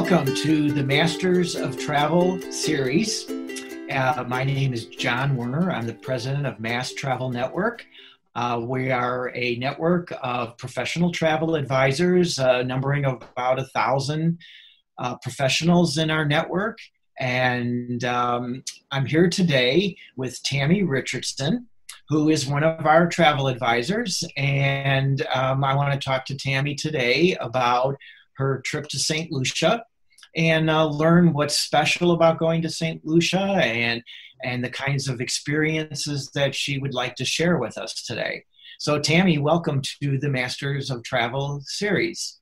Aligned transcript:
Welcome 0.00 0.34
to 0.34 0.72
the 0.72 0.82
Masters 0.82 1.54
of 1.54 1.78
Travel 1.78 2.40
series. 2.50 3.30
Uh, 3.90 4.24
my 4.26 4.44
name 4.44 4.72
is 4.72 4.86
John 4.86 5.36
Werner. 5.36 5.70
I'm 5.70 5.86
the 5.86 5.92
president 5.92 6.46
of 6.46 6.58
MAST 6.58 6.96
Travel 6.96 7.28
Network. 7.28 7.84
Uh, 8.34 8.62
we 8.64 8.90
are 8.90 9.30
a 9.34 9.56
network 9.56 10.10
of 10.22 10.56
professional 10.56 11.12
travel 11.12 11.54
advisors, 11.54 12.38
uh, 12.38 12.62
numbering 12.62 13.04
about 13.04 13.58
a 13.58 13.64
thousand 13.64 14.38
uh, 14.96 15.16
professionals 15.18 15.98
in 15.98 16.10
our 16.10 16.24
network. 16.24 16.78
And 17.20 18.02
um, 18.02 18.64
I'm 18.90 19.04
here 19.04 19.28
today 19.28 19.98
with 20.16 20.42
Tammy 20.42 20.82
Richardson, 20.82 21.68
who 22.08 22.30
is 22.30 22.46
one 22.46 22.64
of 22.64 22.86
our 22.86 23.06
travel 23.06 23.48
advisors. 23.48 24.24
And 24.38 25.26
um, 25.34 25.62
I 25.62 25.74
want 25.74 25.92
to 25.92 26.00
talk 26.02 26.24
to 26.24 26.38
Tammy 26.38 26.74
today 26.74 27.36
about 27.38 27.96
her 28.38 28.62
trip 28.62 28.88
to 28.88 28.98
St. 28.98 29.30
Lucia 29.30 29.84
and 30.36 30.70
uh, 30.70 30.86
learn 30.86 31.32
what's 31.32 31.58
special 31.58 32.12
about 32.12 32.38
going 32.38 32.62
to 32.62 32.70
St. 32.70 33.04
Lucia 33.04 33.38
and 33.38 34.02
and 34.42 34.64
the 34.64 34.70
kinds 34.70 35.08
of 35.08 35.20
experiences 35.20 36.30
that 36.34 36.54
she 36.54 36.78
would 36.78 36.94
like 36.94 37.14
to 37.16 37.24
share 37.24 37.58
with 37.58 37.76
us 37.76 38.02
today. 38.02 38.44
So, 38.78 38.98
Tammy, 38.98 39.36
welcome 39.36 39.82
to 40.02 40.18
the 40.18 40.30
Masters 40.30 40.90
of 40.90 41.02
Travel 41.02 41.60
series. 41.66 42.38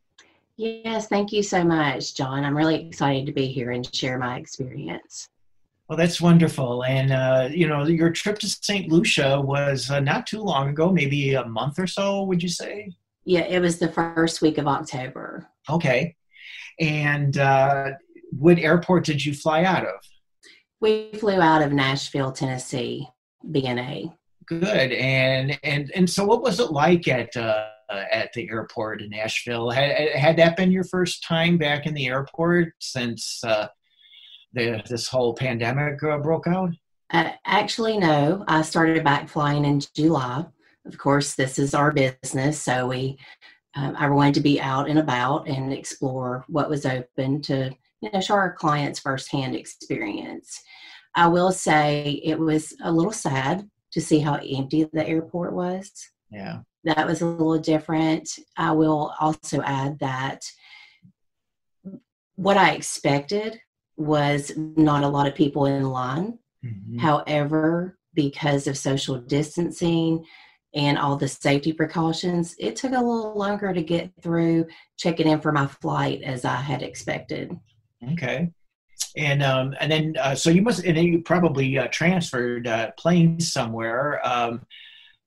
Yes, 0.56 1.08
thank 1.08 1.32
you 1.32 1.42
so 1.42 1.64
much, 1.64 2.14
John. 2.14 2.44
I'm 2.44 2.56
really 2.56 2.86
excited 2.86 3.26
to 3.26 3.32
be 3.32 3.46
here 3.46 3.72
and 3.72 3.92
share 3.94 4.18
my 4.18 4.38
experience. 4.38 5.28
Well, 5.88 5.96
that's 5.96 6.20
wonderful. 6.20 6.84
And, 6.84 7.12
uh, 7.12 7.48
you 7.50 7.66
know, 7.66 7.84
your 7.86 8.10
trip 8.10 8.38
to 8.40 8.48
St. 8.48 8.92
Lucia 8.92 9.40
was 9.40 9.90
uh, 9.90 10.00
not 10.00 10.26
too 10.26 10.40
long 10.40 10.68
ago, 10.68 10.92
maybe 10.92 11.34
a 11.34 11.46
month 11.46 11.78
or 11.78 11.86
so, 11.86 12.24
would 12.24 12.42
you 12.42 12.48
say? 12.48 12.92
Yeah, 13.24 13.40
it 13.40 13.60
was 13.60 13.78
the 13.78 13.88
first 13.88 14.42
week 14.42 14.58
of 14.58 14.66
October. 14.66 15.48
Okay. 15.68 16.14
And 16.80 17.36
uh, 17.38 17.92
what 18.30 18.58
airport 18.58 19.04
did 19.04 19.24
you 19.24 19.34
fly 19.34 19.64
out 19.64 19.84
of? 19.84 20.00
We 20.80 21.10
flew 21.14 21.40
out 21.40 21.62
of 21.62 21.72
Nashville, 21.72 22.32
Tennessee, 22.32 23.08
BNA. 23.44 24.14
Good. 24.46 24.92
And 24.92 25.58
and 25.62 25.90
and 25.94 26.08
so, 26.08 26.24
what 26.24 26.42
was 26.42 26.60
it 26.60 26.70
like 26.70 27.08
at 27.08 27.36
uh, 27.36 27.66
at 27.90 28.32
the 28.32 28.48
airport 28.48 29.02
in 29.02 29.10
Nashville? 29.10 29.70
Had, 29.70 30.10
had 30.10 30.36
that 30.36 30.56
been 30.56 30.70
your 30.70 30.84
first 30.84 31.24
time 31.24 31.58
back 31.58 31.86
in 31.86 31.94
the 31.94 32.06
airport 32.06 32.74
since 32.78 33.42
uh, 33.44 33.68
the 34.52 34.82
this 34.88 35.08
whole 35.08 35.34
pandemic 35.34 36.02
uh, 36.02 36.18
broke 36.18 36.46
out? 36.46 36.70
Uh, 37.10 37.30
actually, 37.44 37.98
no. 37.98 38.44
I 38.48 38.62
started 38.62 39.02
back 39.04 39.28
flying 39.28 39.64
in 39.64 39.82
July. 39.94 40.46
Of 40.86 40.96
course, 40.96 41.34
this 41.34 41.58
is 41.58 41.74
our 41.74 41.92
business, 41.92 42.62
so 42.62 42.86
we 42.86 43.18
um, 43.78 43.94
I 43.96 44.08
wanted 44.08 44.34
to 44.34 44.40
be 44.40 44.60
out 44.60 44.88
and 44.88 44.98
about 44.98 45.46
and 45.46 45.72
explore 45.72 46.44
what 46.48 46.68
was 46.68 46.84
open 46.84 47.40
to 47.42 47.70
you 48.00 48.10
know 48.12 48.20
show 48.20 48.34
our 48.34 48.52
clients 48.52 48.98
firsthand 48.98 49.54
experience. 49.54 50.60
I 51.14 51.28
will 51.28 51.52
say 51.52 52.20
it 52.24 52.38
was 52.38 52.74
a 52.82 52.90
little 52.90 53.12
sad 53.12 53.68
to 53.92 54.00
see 54.00 54.18
how 54.18 54.34
empty 54.34 54.84
the 54.92 55.06
airport 55.06 55.52
was. 55.52 55.92
Yeah, 56.30 56.60
that 56.84 57.06
was 57.06 57.22
a 57.22 57.26
little 57.26 57.58
different. 57.58 58.28
I 58.56 58.72
will 58.72 59.14
also 59.20 59.62
add 59.62 59.98
that 60.00 60.42
what 62.34 62.56
I 62.56 62.72
expected 62.72 63.60
was 63.96 64.52
not 64.56 65.04
a 65.04 65.08
lot 65.08 65.28
of 65.28 65.34
people 65.34 65.66
in 65.66 65.84
line. 65.84 66.38
Mm-hmm. 66.64 66.98
However, 66.98 67.96
because 68.14 68.66
of 68.66 68.76
social 68.76 69.18
distancing 69.18 70.24
and 70.74 70.98
all 70.98 71.16
the 71.16 71.28
safety 71.28 71.72
precautions, 71.72 72.54
it 72.58 72.76
took 72.76 72.92
a 72.92 72.96
little 72.96 73.36
longer 73.36 73.72
to 73.72 73.82
get 73.82 74.12
through 74.22 74.66
checking 74.96 75.26
in 75.26 75.40
for 75.40 75.52
my 75.52 75.66
flight 75.66 76.22
as 76.22 76.44
I 76.44 76.56
had 76.56 76.82
expected. 76.82 77.58
Okay. 78.12 78.50
And 79.16 79.42
um, 79.42 79.74
and 79.80 79.90
then 79.90 80.16
uh, 80.20 80.34
so 80.34 80.50
you 80.50 80.62
must 80.62 80.84
and 80.84 80.96
then 80.96 81.04
you 81.04 81.22
probably 81.22 81.78
uh, 81.78 81.88
transferred 81.90 82.66
uh, 82.66 82.90
planes 82.98 83.52
somewhere 83.52 84.20
um, 84.26 84.62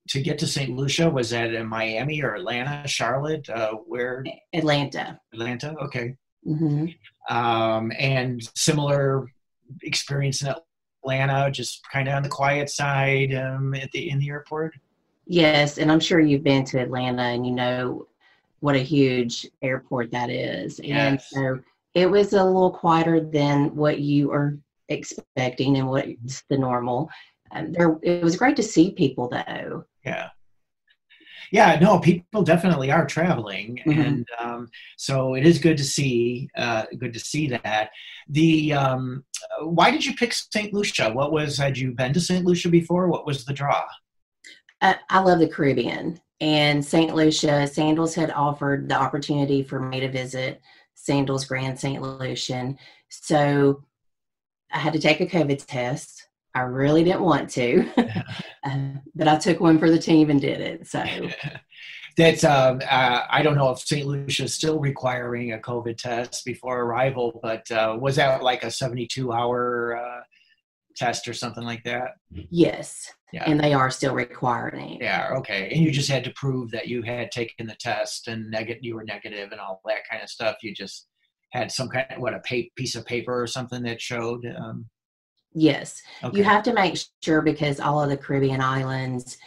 to 0.09 0.22
get 0.22 0.40
to 0.40 0.47
St. 0.47 0.75
Lucia. 0.75 1.09
Was 1.09 1.31
that 1.31 1.53
in 1.53 1.68
Miami 1.68 2.22
or 2.22 2.35
Atlanta, 2.35 2.88
Charlotte? 2.88 3.50
Uh, 3.50 3.72
where? 3.72 4.24
Atlanta. 4.53 5.19
Atlanta. 5.34 5.75
Okay. 5.81 6.16
Mm-hmm. 6.47 7.35
Um, 7.35 7.91
and 7.97 8.41
similar 8.56 9.28
experience 9.84 10.41
in 10.41 10.53
Atlanta, 11.03 11.50
just 11.51 11.81
kind 11.91 12.07
of 12.07 12.16
on 12.16 12.24
the 12.24 12.30
quiet 12.30 12.69
side 12.69 13.34
um, 13.34 13.74
at 13.74 13.91
the 13.91 14.09
in 14.09 14.19
the 14.19 14.30
airport. 14.30 14.75
Yes, 15.31 15.78
and 15.78 15.90
I'm 15.90 16.02
sure 16.02 16.19
you've 16.19 16.44
been 16.44 16.66
to 16.66 16.80
Atlanta 16.81 17.22
and 17.22 17.46
you 17.46 17.53
know 17.53 18.06
what 18.59 18.75
a 18.75 18.80
huge 18.80 19.47
airport 19.62 20.12
that 20.12 20.30
is. 20.30 20.78
Yes. 20.84 21.08
And 21.08 21.22
so 21.22 21.64
it 21.94 22.12
was 22.12 22.34
a 22.34 22.44
little 22.44 22.69
quieter 22.69 23.22
than 23.22 23.74
what 23.74 24.00
you 24.00 24.30
are 24.34 24.58
expecting 24.90 25.78
and 25.78 25.88
what's 25.88 26.44
the 26.50 26.58
normal. 26.58 27.09
Um, 27.52 27.72
there, 27.72 27.97
it 28.03 28.22
was 28.22 28.36
great 28.36 28.58
to 28.58 28.64
see 28.64 28.92
people 28.92 29.30
though. 29.30 29.86
Yeah. 30.03 30.28
Yeah, 31.50 31.80
no, 31.80 32.00
people 32.00 32.44
definitely 32.44 32.92
are 32.92 33.06
traveling, 33.06 33.80
mm-hmm. 33.86 34.02
and 34.02 34.28
um, 34.40 34.69
so 34.98 35.36
it 35.36 35.46
is 35.46 35.59
good 35.59 35.78
to 35.78 35.84
see. 35.84 36.50
Uh, 36.58 36.84
good 36.98 37.13
to 37.13 37.19
see 37.19 37.48
that. 37.48 37.92
The 38.30 38.72
um, 38.72 39.25
why 39.62 39.92
did 39.92 40.06
you 40.06 40.13
pick 40.13 40.34
St. 40.34 40.74
Lucia? 40.74 41.12
What 41.12 41.34
was 41.34 41.58
had 41.58 41.78
you 41.78 41.92
been 41.92 42.13
to 42.13 42.22
St. 42.22 42.46
Lucia 42.46 42.69
before? 42.69 43.09
What 43.09 43.25
was 43.25 43.44
the 43.44 43.53
draw? 43.53 43.84
I, 44.81 44.97
I 45.09 45.19
love 45.19 45.40
the 45.40 45.47
Caribbean 45.47 46.19
and 46.40 46.84
St. 46.84 47.14
Lucia. 47.14 47.68
Sandals 47.68 48.16
had 48.16 48.31
offered 48.31 48.90
the 48.90 48.96
opportunity 48.96 49.64
for 49.64 49.80
me 49.80 50.00
to 50.00 50.09
visit 50.09 50.62
Sandals 50.96 51.46
Grand 51.46 51.80
St. 51.80 52.02
Lucian. 52.02 52.78
So 53.09 53.84
I 54.72 54.80
had 54.80 54.94
to 54.94 55.00
take 55.00 55.22
a 55.22 55.28
COVID 55.28 55.66
test. 55.66 56.28
I 56.53 56.62
really 56.62 57.03
didn't 57.03 57.22
want 57.22 57.50
to, 57.52 57.88
uh, 57.97 58.19
but 59.16 59.28
I 59.28 59.38
took 59.38 59.59
one 59.59 59.80
for 59.80 59.90
the 59.90 60.00
team 60.00 60.30
and 60.30 60.42
did 60.42 60.59
it. 60.59 60.88
So 60.88 61.03
that's 62.18 62.44
um, 62.44 62.81
uh, 62.90 63.22
I 63.30 63.42
don't 63.42 63.56
know 63.56 63.69
if 63.69 63.80
St. 63.80 64.06
Lucia 64.06 64.44
is 64.44 64.53
still 64.53 64.80
requiring 64.80 65.53
a 65.53 65.58
COVID 65.59 65.98
test 65.98 66.44
before 66.44 66.81
arrival, 66.81 67.40
but 67.42 67.69
uh, 67.72 67.98
was 68.00 68.18
that 68.18 68.44
like 68.44 68.63
a 68.63 68.72
72 68.72 69.31
hour 69.31 69.98
uh, 69.98 70.22
test 70.96 71.28
or 71.28 71.34
something 71.34 71.63
like 71.63 71.84
that? 71.84 72.12
Yes. 72.50 73.12
Yeah. 73.31 73.44
And 73.46 73.59
they 73.59 73.74
are 73.74 73.90
still 73.90 74.13
requiring 74.13 74.96
it. 74.96 75.02
Yeah, 75.02 75.29
okay. 75.38 75.69
And 75.72 75.81
you 75.81 75.91
just 75.91 76.09
had 76.09 76.24
to 76.25 76.34
prove 76.35 76.72
that 76.72 76.88
you 76.88 77.02
had 77.02 77.31
taken 77.31 77.68
the 77.68 77.75
test 77.79 78.28
and 78.28 78.50
negative 78.52 78.84
you 78.84 78.96
were 78.96 79.03
negative 79.03 79.51
and 79.51 79.62
all 79.62 79.81
that 79.85 80.07
kind 80.09 80.22
of 80.22 80.30
stuff. 80.30 80.57
You 80.62 80.74
just 80.74 81.07
had 81.51 81.72
some 81.72 81.90
kind 81.90 82.06
of 82.09 82.22
what 82.22 82.34
a 82.34 82.40
pa- 82.40 82.69
piece 82.75 82.96
of 82.96 83.06
paper 83.06 83.41
or 83.41 83.47
something 83.47 83.84
that 83.84 84.01
showed 84.01 84.46
um, 84.46 84.85
Yes. 85.53 86.01
Okay. 86.24 86.38
You 86.38 86.44
have 86.44 86.63
to 86.63 86.74
make 86.74 86.97
sure 87.22 87.41
because 87.41 87.80
all 87.80 88.01
of 88.01 88.09
the 88.09 88.18
Caribbean 88.18 88.62
islands 88.62 89.38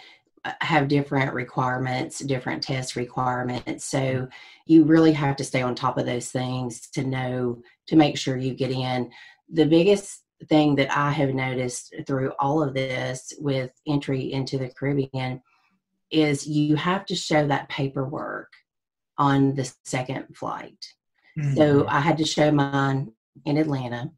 uh, 0.45 0.53
have 0.61 0.89
different 0.89 1.33
requirements, 1.33 2.19
different 2.21 2.63
test 2.63 2.97
requirements. 2.97 3.87
So 3.87 3.99
mm-hmm. 3.99 4.25
you 4.67 4.85
really 4.85 5.13
have 5.13 5.37
to 5.37 5.45
stay 5.45 5.63
on 5.63 5.75
top 5.75 5.97
of 5.97 6.07
those 6.07 6.31
things 6.31 6.89
to 6.91 7.05
know 7.05 7.63
to 7.87 7.97
make 7.97 8.19
sure 8.19 8.37
you 8.37 8.55
get 8.55 8.71
in. 8.71 9.11
The 9.51 9.67
biggest 9.67 10.24
thing 10.49 10.77
that 10.77 10.97
I 10.97 11.11
have 11.11 11.35
noticed 11.35 11.95
through 12.07 12.33
all 12.39 12.63
of 12.63 12.75
this 12.75 13.33
with 13.39 13.73
entry 13.87 14.33
into 14.33 14.59
the 14.59 14.69
Caribbean 14.69 15.43
is 16.11 16.47
you 16.47 16.77
have 16.77 17.05
to 17.07 17.15
show 17.15 17.47
that 17.49 17.69
paperwork 17.69 18.53
on 19.19 19.55
the 19.55 19.73
second 19.85 20.37
flight. 20.37 20.85
Mm-hmm. 21.39 21.55
So 21.57 21.87
I 21.89 22.01
had 22.01 22.19
to 22.19 22.25
show 22.25 22.51
mine 22.51 23.13
in 23.45 23.57
Atlanta. 23.57 24.13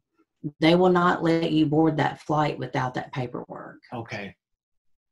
They 0.59 0.75
will 0.75 0.91
not 0.91 1.23
let 1.23 1.51
you 1.51 1.65
board 1.65 1.97
that 1.97 2.21
flight 2.21 2.59
without 2.59 2.93
that 2.93 3.11
paperwork. 3.11 3.79
Okay. 3.93 4.35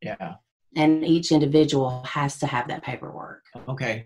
Yeah. 0.02 0.36
And 0.76 1.06
each 1.06 1.32
individual 1.32 2.04
has 2.04 2.38
to 2.40 2.48
have 2.48 2.68
that 2.68 2.84
paperwork. 2.84 3.44
Okay. 3.68 4.06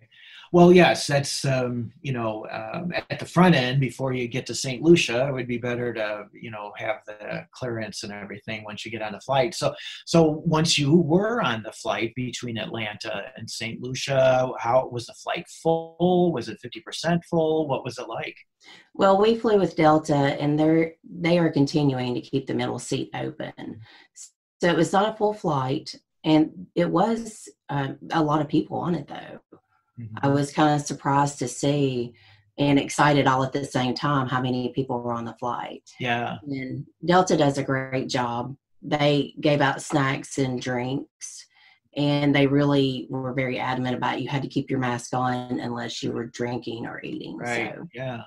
Well, 0.52 0.74
yes, 0.74 1.06
that's 1.06 1.46
um, 1.46 1.92
you 2.02 2.12
know 2.12 2.48
um, 2.52 2.92
at 3.10 3.20
the 3.20 3.26
front 3.26 3.54
end 3.54 3.80
before 3.80 4.14
you 4.14 4.28
get 4.28 4.48
to 4.48 4.56
St. 4.56 4.82
Lucia, 4.82 5.28
it 5.28 5.32
would 5.32 5.48
be 5.48 5.60
better 5.60 5.94
to 5.94 6.26
you 6.34 6.50
know 6.50 6.72
have 6.76 6.98
the 7.06 7.46
clearance 7.52 8.04
and 8.04 8.12
everything 8.12 8.64
once 8.64 8.84
you 8.84 8.92
get 8.92 9.04
on 9.04 9.12
the 9.12 9.20
flight. 9.20 9.54
So, 9.54 9.76
so 10.06 10.42
once 10.46 10.78
you 10.78 10.96
were 10.96 11.42
on 11.42 11.62
the 11.62 11.72
flight 11.72 12.14
between 12.16 12.58
Atlanta 12.58 13.32
and 13.38 13.50
St. 13.50 13.80
Lucia, 13.82 14.52
how 14.58 14.90
was 14.92 15.06
the 15.06 15.14
flight 15.14 15.48
full? 15.48 16.32
Was 16.34 16.50
it 16.50 16.60
fifty 16.60 16.82
percent 16.82 17.24
full? 17.26 17.68
What 17.68 17.84
was 17.84 18.00
it 18.00 18.08
like? 18.08 18.36
Well, 18.96 19.22
we 19.22 19.38
flew 19.38 19.60
with 19.60 19.76
Delta, 19.76 20.16
and 20.16 20.60
they're 20.60 20.94
they 21.04 21.38
are 21.38 21.52
continuing 21.52 22.16
to 22.16 22.22
keep 22.22 22.48
the 22.48 22.56
middle 22.56 22.80
seat 22.80 23.12
open, 23.14 23.82
so 24.16 24.68
it 24.68 24.76
was 24.76 24.92
not 24.94 25.14
a 25.14 25.18
full 25.18 25.34
flight, 25.34 25.94
and 26.24 26.66
it 26.74 26.90
was 26.90 27.48
uh, 27.70 27.90
a 28.12 28.24
lot 28.24 28.42
of 28.42 28.48
people 28.48 28.78
on 28.78 28.96
it 28.96 29.08
though. 29.08 29.29
Mm-hmm. 30.00 30.18
I 30.22 30.28
was 30.30 30.52
kind 30.52 30.74
of 30.80 30.86
surprised 30.86 31.40
to 31.40 31.48
see 31.48 32.14
and 32.58 32.78
excited 32.78 33.26
all 33.26 33.44
at 33.44 33.54
the 33.54 33.64
same 33.64 33.94
time 33.94 34.28
how 34.28 34.42
many 34.42 34.70
people 34.70 35.02
were 35.02 35.14
on 35.14 35.26
the 35.26 35.36
flight. 35.40 35.84
Yeah. 36.00 36.38
And 36.44 36.86
Delta 37.06 37.38
does 37.38 37.58
a 37.58 37.64
great 37.64 38.10
job. 38.10 38.56
They 38.82 39.34
gave 39.40 39.62
out 39.62 39.82
snacks 39.82 40.38
and 40.38 40.62
drinks 40.62 41.46
and 41.96 42.36
they 42.36 42.48
really 42.48 43.08
were 43.10 43.34
very 43.34 43.60
adamant 43.60 43.96
about 43.96 44.22
you 44.22 44.30
had 44.30 44.42
to 44.42 44.48
keep 44.48 44.70
your 44.70 44.80
mask 44.80 45.14
on 45.14 45.60
unless 45.60 46.04
you 46.04 46.12
were 46.12 46.28
drinking 46.28 46.86
or 46.86 47.02
eating. 47.04 47.38
Right. 47.38 47.74
So. 47.76 47.88
Yeah. 47.94 48.22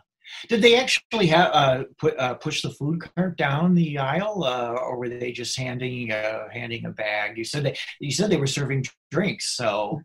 Did 0.48 0.62
they 0.62 0.78
actually 0.78 1.26
have 1.28 1.50
uh, 1.52 1.84
put 1.98 2.18
uh, 2.18 2.34
push 2.34 2.62
the 2.62 2.70
food 2.70 3.00
cart 3.00 3.36
down 3.36 3.74
the 3.74 3.98
aisle, 3.98 4.44
uh, 4.44 4.72
or 4.72 4.96
were 4.96 5.08
they 5.08 5.32
just 5.32 5.58
handing 5.58 6.10
uh, 6.10 6.48
handing 6.50 6.86
a 6.86 6.90
bag? 6.90 7.36
You 7.36 7.44
said 7.44 7.64
they 7.64 7.76
you 8.00 8.12
said 8.12 8.30
they 8.30 8.36
were 8.36 8.46
serving 8.46 8.86
drinks, 9.10 9.56
so 9.56 10.00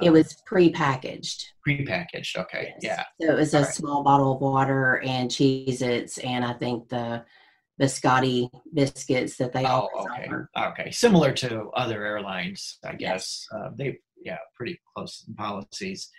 it 0.00 0.08
uh, 0.08 0.12
was 0.12 0.36
pre-packaged. 0.46 1.44
Pre-packaged, 1.62 2.36
okay, 2.38 2.74
yes. 2.80 3.04
yeah. 3.20 3.26
So 3.26 3.34
it 3.34 3.38
was 3.38 3.54
All 3.54 3.60
a 3.60 3.64
right. 3.64 3.74
small 3.74 4.02
bottle 4.02 4.34
of 4.34 4.40
water 4.40 5.00
and 5.04 5.30
Cheez-Its, 5.30 6.18
and 6.18 6.44
I 6.44 6.52
think 6.54 6.88
the 6.88 7.24
biscotti 7.80 8.48
biscuits 8.72 9.36
that 9.36 9.52
they 9.52 9.66
oh, 9.66 9.88
okay. 9.98 10.26
Offer. 10.26 10.50
Okay, 10.56 10.90
similar 10.90 11.32
to 11.32 11.68
other 11.74 12.04
airlines, 12.04 12.78
I 12.84 12.92
guess. 12.92 13.46
Yes. 13.52 13.60
Uh, 13.60 13.70
they 13.76 13.98
yeah, 14.24 14.38
pretty 14.54 14.80
close 14.94 15.24
policies. 15.36 16.10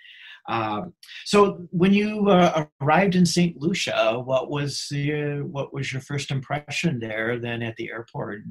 Um, 0.50 0.94
so 1.24 1.68
when 1.72 1.94
you 1.94 2.30
uh, 2.30 2.66
arrived 2.82 3.16
in 3.16 3.26
St. 3.26 3.56
Lucia, 3.62 4.20
what 4.20 4.50
was 4.50 4.88
the, 4.92 5.42
what 5.42 5.74
was 5.74 5.94
your 5.94 6.02
first 6.02 6.32
impression 6.32 7.00
there? 7.00 7.40
Then 7.40 7.62
at 7.62 7.78
the 7.78 7.90
airport. 7.90 8.42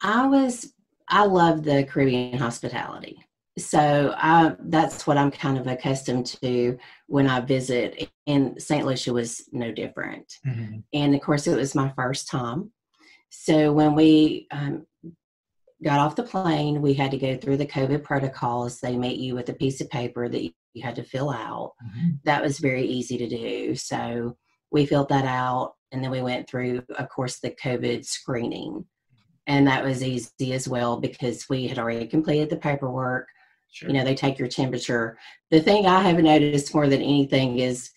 I 0.00 0.26
was 0.26 0.72
I 1.08 1.24
loved 1.24 1.64
the 1.64 1.84
Caribbean 1.84 2.38
hospitality. 2.38 3.18
So 3.56 4.14
I, 4.16 4.56
that's 4.58 5.06
what 5.06 5.16
I'm 5.16 5.30
kind 5.30 5.58
of 5.58 5.66
accustomed 5.66 6.26
to 6.42 6.76
when 7.06 7.28
I 7.28 7.40
visit. 7.40 8.10
And 8.26 8.60
St. 8.60 8.84
Lucia 8.84 9.12
was 9.12 9.48
no 9.52 9.70
different. 9.70 10.38
Mm-hmm. 10.46 10.78
And 10.92 11.14
of 11.14 11.20
course, 11.20 11.46
it 11.46 11.56
was 11.56 11.74
my 11.74 11.92
first 11.96 12.28
time. 12.28 12.72
So 13.30 13.72
when 13.72 13.94
we 13.94 14.48
um, 14.50 14.86
got 15.82 16.00
off 16.00 16.16
the 16.16 16.22
plane, 16.22 16.82
we 16.82 16.94
had 16.94 17.10
to 17.12 17.18
go 17.18 17.36
through 17.36 17.58
the 17.58 17.66
COVID 17.66 18.02
protocols. 18.02 18.80
They 18.80 18.96
met 18.96 19.16
you 19.16 19.34
with 19.34 19.48
a 19.48 19.54
piece 19.54 19.80
of 19.80 19.90
paper 19.90 20.28
that 20.28 20.42
you 20.42 20.82
had 20.82 20.96
to 20.96 21.04
fill 21.04 21.30
out. 21.30 21.74
Mm-hmm. 21.84 22.10
That 22.24 22.42
was 22.42 22.58
very 22.58 22.84
easy 22.84 23.18
to 23.18 23.28
do. 23.28 23.74
So 23.74 24.36
we 24.70 24.86
filled 24.86 25.10
that 25.10 25.24
out, 25.24 25.74
and 25.92 26.02
then 26.02 26.10
we 26.10 26.22
went 26.22 26.48
through, 26.48 26.82
of 26.98 27.08
course, 27.08 27.38
the 27.38 27.50
COVID 27.50 28.04
screening. 28.04 28.84
And 29.46 29.66
that 29.66 29.84
was 29.84 30.02
easy 30.02 30.52
as 30.52 30.66
well 30.66 30.96
because 30.96 31.48
we 31.48 31.68
had 31.68 31.78
already 31.78 32.06
completed 32.06 32.50
the 32.50 32.56
paperwork. 32.56 33.28
Sure. 33.74 33.88
You 33.88 33.96
know, 33.96 34.04
they 34.04 34.14
take 34.14 34.38
your 34.38 34.46
temperature. 34.46 35.18
The 35.50 35.58
thing 35.58 35.84
I 35.84 36.00
have 36.02 36.20
noticed 36.20 36.72
more 36.72 36.86
than 36.86 37.02
anything 37.02 37.58
is 37.58 37.90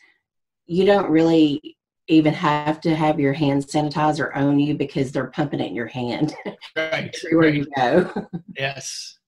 you 0.65 0.88
don't 0.88 1.12
really 1.12 1.77
even 2.07 2.33
have 2.33 2.81
to 2.81 2.95
have 2.95 3.19
your 3.19 3.33
hand 3.33 3.63
sanitizer 3.63 4.35
on 4.35 4.59
you 4.59 4.74
because 4.74 5.12
they're 5.12 5.27
pumping 5.27 5.59
it 5.59 5.68
in 5.68 5.75
your 5.75 5.85
hand 5.85 6.33
right, 6.75 7.15
everywhere 7.25 7.50
right. 7.50 7.53
you 7.53 7.68
go. 7.75 8.27
yes, 8.57 9.19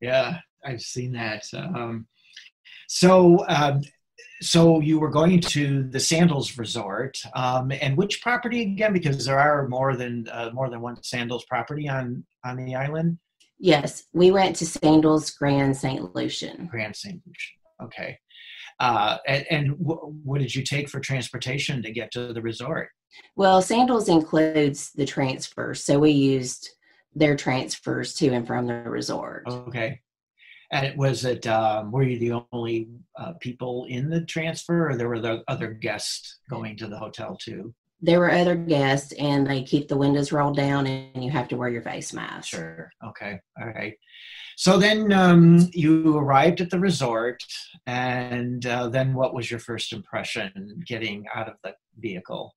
yeah, 0.00 0.38
I've 0.64 0.80
seen 0.80 1.12
that. 1.12 1.44
Um, 1.52 2.06
so, 2.88 3.44
um, 3.48 3.82
so 4.40 4.80
you 4.80 4.98
were 4.98 5.10
going 5.10 5.40
to 5.40 5.82
the 5.82 6.00
Sandals 6.00 6.56
Resort, 6.56 7.20
um, 7.34 7.70
and 7.70 7.98
which 7.98 8.22
property 8.22 8.62
again? 8.62 8.94
Because 8.94 9.26
there 9.26 9.38
are 9.38 9.68
more 9.68 9.94
than 9.94 10.26
uh, 10.32 10.48
more 10.54 10.70
than 10.70 10.80
one 10.80 11.02
Sandals 11.02 11.44
property 11.44 11.86
on 11.86 12.24
on 12.46 12.56
the 12.56 12.76
island. 12.76 13.18
Yes, 13.58 14.04
we 14.12 14.30
went 14.30 14.56
to 14.56 14.66
Sandals 14.66 15.30
Grand 15.30 15.76
St. 15.76 16.14
Lucian. 16.14 16.66
Grand 16.70 16.96
St. 16.96 17.20
Lucian. 17.26 17.54
Okay. 17.82 18.18
Uh, 18.80 19.18
and, 19.26 19.46
and 19.50 19.78
w- 19.78 20.14
what 20.24 20.40
did 20.40 20.54
you 20.54 20.62
take 20.62 20.88
for 20.88 21.00
transportation 21.00 21.82
to 21.82 21.92
get 21.92 22.10
to 22.12 22.32
the 22.32 22.42
resort? 22.42 22.88
Well, 23.36 23.62
Sandals 23.62 24.08
includes 24.08 24.90
the 24.92 25.04
transfers, 25.04 25.84
so 25.84 25.98
we 25.98 26.10
used 26.10 26.70
their 27.14 27.36
transfers 27.36 28.14
to 28.14 28.28
and 28.28 28.46
from 28.46 28.66
the 28.66 28.74
resort. 28.74 29.44
Okay. 29.46 30.00
And 30.72 30.96
was 30.96 31.26
it 31.26 31.46
um, 31.46 31.92
were 31.92 32.02
you 32.02 32.18
the 32.18 32.42
only 32.50 32.88
uh, 33.18 33.34
people 33.40 33.84
in 33.90 34.08
the 34.08 34.22
transfer, 34.22 34.88
or 34.88 34.96
there 34.96 35.08
were 35.08 35.20
the 35.20 35.44
other 35.46 35.68
guests 35.68 36.38
going 36.48 36.76
to 36.78 36.86
the 36.86 36.98
hotel 36.98 37.36
too? 37.36 37.74
There 38.04 38.18
were 38.18 38.32
other 38.32 38.56
guests, 38.56 39.12
and 39.12 39.46
they 39.46 39.62
keep 39.62 39.88
the 39.88 39.96
windows 39.96 40.32
rolled 40.32 40.56
down, 40.56 40.86
and 40.86 41.22
you 41.22 41.30
have 41.30 41.48
to 41.48 41.56
wear 41.56 41.68
your 41.68 41.82
face 41.82 42.12
mask. 42.12 42.48
Sure. 42.48 42.90
Okay. 43.06 43.38
All 43.60 43.68
right. 43.68 43.94
So 44.56 44.76
then 44.76 45.12
um, 45.12 45.70
you 45.72 46.18
arrived 46.18 46.60
at 46.60 46.70
the 46.70 46.80
resort, 46.80 47.42
and 47.86 48.64
uh, 48.66 48.88
then 48.88 49.14
what 49.14 49.34
was 49.34 49.50
your 49.50 49.60
first 49.60 49.92
impression 49.92 50.82
getting 50.86 51.24
out 51.34 51.48
of 51.48 51.54
the 51.62 51.74
vehicle? 51.98 52.54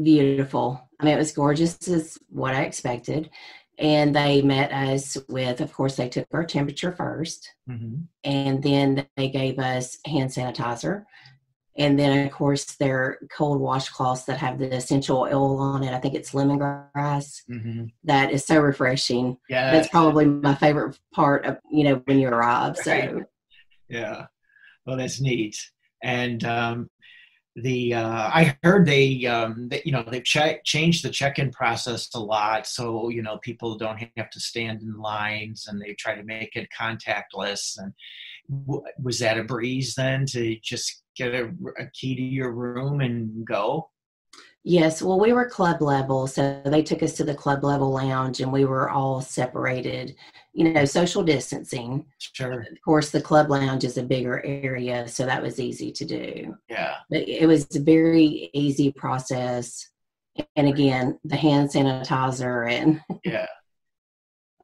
Beautiful. 0.00 0.88
I 1.00 1.04
mean, 1.04 1.14
it 1.14 1.18
was 1.18 1.32
gorgeous 1.32 1.86
as 1.88 2.18
what 2.28 2.54
I 2.54 2.62
expected. 2.62 3.30
And 3.78 4.14
they 4.14 4.42
met 4.42 4.72
us 4.72 5.16
with, 5.28 5.60
of 5.60 5.72
course, 5.72 5.96
they 5.96 6.08
took 6.08 6.26
our 6.32 6.44
temperature 6.44 6.92
1st 6.92 7.38
mm-hmm. 7.68 7.94
and 8.22 8.62
then 8.62 9.06
they 9.16 9.28
gave 9.28 9.58
us 9.58 9.98
hand 10.06 10.30
sanitizer 10.30 11.04
and 11.76 11.98
then 11.98 12.26
of 12.26 12.32
course 12.32 12.76
their 12.76 13.18
cold 13.32 13.60
washcloths 13.60 14.24
that 14.26 14.38
have 14.38 14.58
the 14.58 14.72
essential 14.74 15.18
oil 15.20 15.58
on 15.58 15.82
it 15.82 15.92
i 15.92 15.98
think 15.98 16.14
it's 16.14 16.32
lemongrass 16.32 17.42
mm-hmm. 17.50 17.84
that 18.04 18.32
is 18.32 18.44
so 18.44 18.60
refreshing 18.60 19.36
yeah 19.48 19.72
that's 19.72 19.88
probably 19.88 20.24
my 20.24 20.54
favorite 20.54 20.98
part 21.12 21.44
of 21.46 21.58
you 21.70 21.84
know 21.84 22.02
when 22.06 22.18
you 22.18 22.28
arrive 22.28 22.76
right. 22.86 23.10
so 23.10 23.22
yeah 23.88 24.26
well 24.86 24.96
that's 24.96 25.20
neat 25.20 25.56
and 26.02 26.44
um, 26.44 26.88
the 27.56 27.94
uh, 27.94 28.30
I 28.32 28.56
heard 28.62 28.86
they, 28.86 29.24
um, 29.26 29.68
they 29.68 29.80
you 29.84 29.92
know 29.92 30.04
they've 30.08 30.24
ch- 30.24 30.62
changed 30.64 31.04
the 31.04 31.10
check-in 31.10 31.52
process 31.52 32.08
a 32.14 32.20
lot, 32.20 32.66
so 32.66 33.08
you 33.10 33.22
know 33.22 33.38
people 33.38 33.76
don't 33.76 34.02
have 34.16 34.30
to 34.30 34.40
stand 34.40 34.82
in 34.82 34.98
lines, 34.98 35.66
and 35.68 35.80
they 35.80 35.94
try 35.94 36.16
to 36.16 36.24
make 36.24 36.56
it 36.56 36.68
contactless. 36.76 37.78
And 37.78 37.92
w- 38.66 38.82
was 39.00 39.20
that 39.20 39.38
a 39.38 39.44
breeze 39.44 39.94
then 39.94 40.26
to 40.26 40.56
just 40.62 41.03
get 41.16 41.34
a, 41.34 41.52
a 41.78 41.86
key 41.92 42.14
to 42.16 42.22
your 42.22 42.52
room 42.52 43.00
and 43.00 43.44
go? 43.46 43.90
Yes, 44.66 45.02
well, 45.02 45.20
we 45.20 45.34
were 45.34 45.46
club 45.46 45.82
level, 45.82 46.26
so 46.26 46.62
they 46.64 46.82
took 46.82 47.02
us 47.02 47.12
to 47.14 47.24
the 47.24 47.34
club 47.34 47.62
level 47.64 47.92
lounge, 47.92 48.40
and 48.40 48.50
we 48.50 48.64
were 48.64 48.88
all 48.88 49.20
separated. 49.20 50.16
You 50.54 50.72
know, 50.72 50.86
social 50.86 51.22
distancing. 51.22 52.06
Sure. 52.18 52.62
Of 52.62 52.80
course, 52.82 53.10
the 53.10 53.20
club 53.20 53.50
lounge 53.50 53.84
is 53.84 53.98
a 53.98 54.02
bigger 54.02 54.42
area, 54.44 55.06
so 55.06 55.26
that 55.26 55.42
was 55.42 55.60
easy 55.60 55.92
to 55.92 56.04
do. 56.06 56.56
Yeah. 56.70 56.94
But 57.10 57.28
it 57.28 57.46
was 57.46 57.76
a 57.76 57.80
very 57.80 58.48
easy 58.54 58.90
process, 58.90 59.86
and 60.56 60.66
again, 60.66 61.18
the 61.24 61.36
hand 61.36 61.68
sanitizer 61.68 62.70
and. 62.70 63.02
yeah. 63.24 63.46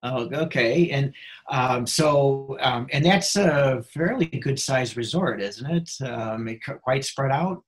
Oh, 0.02 0.28
okay. 0.32 0.90
And 0.90 1.12
um, 1.50 1.86
so, 1.86 2.56
um, 2.60 2.86
and 2.90 3.04
that's 3.04 3.36
a 3.36 3.82
fairly 3.82 4.26
good 4.26 4.58
sized 4.58 4.96
resort, 4.96 5.42
isn't 5.42 5.70
it? 5.70 5.90
Um, 6.02 6.48
it 6.48 6.60
quite 6.82 7.04
spread 7.04 7.30
out. 7.30 7.62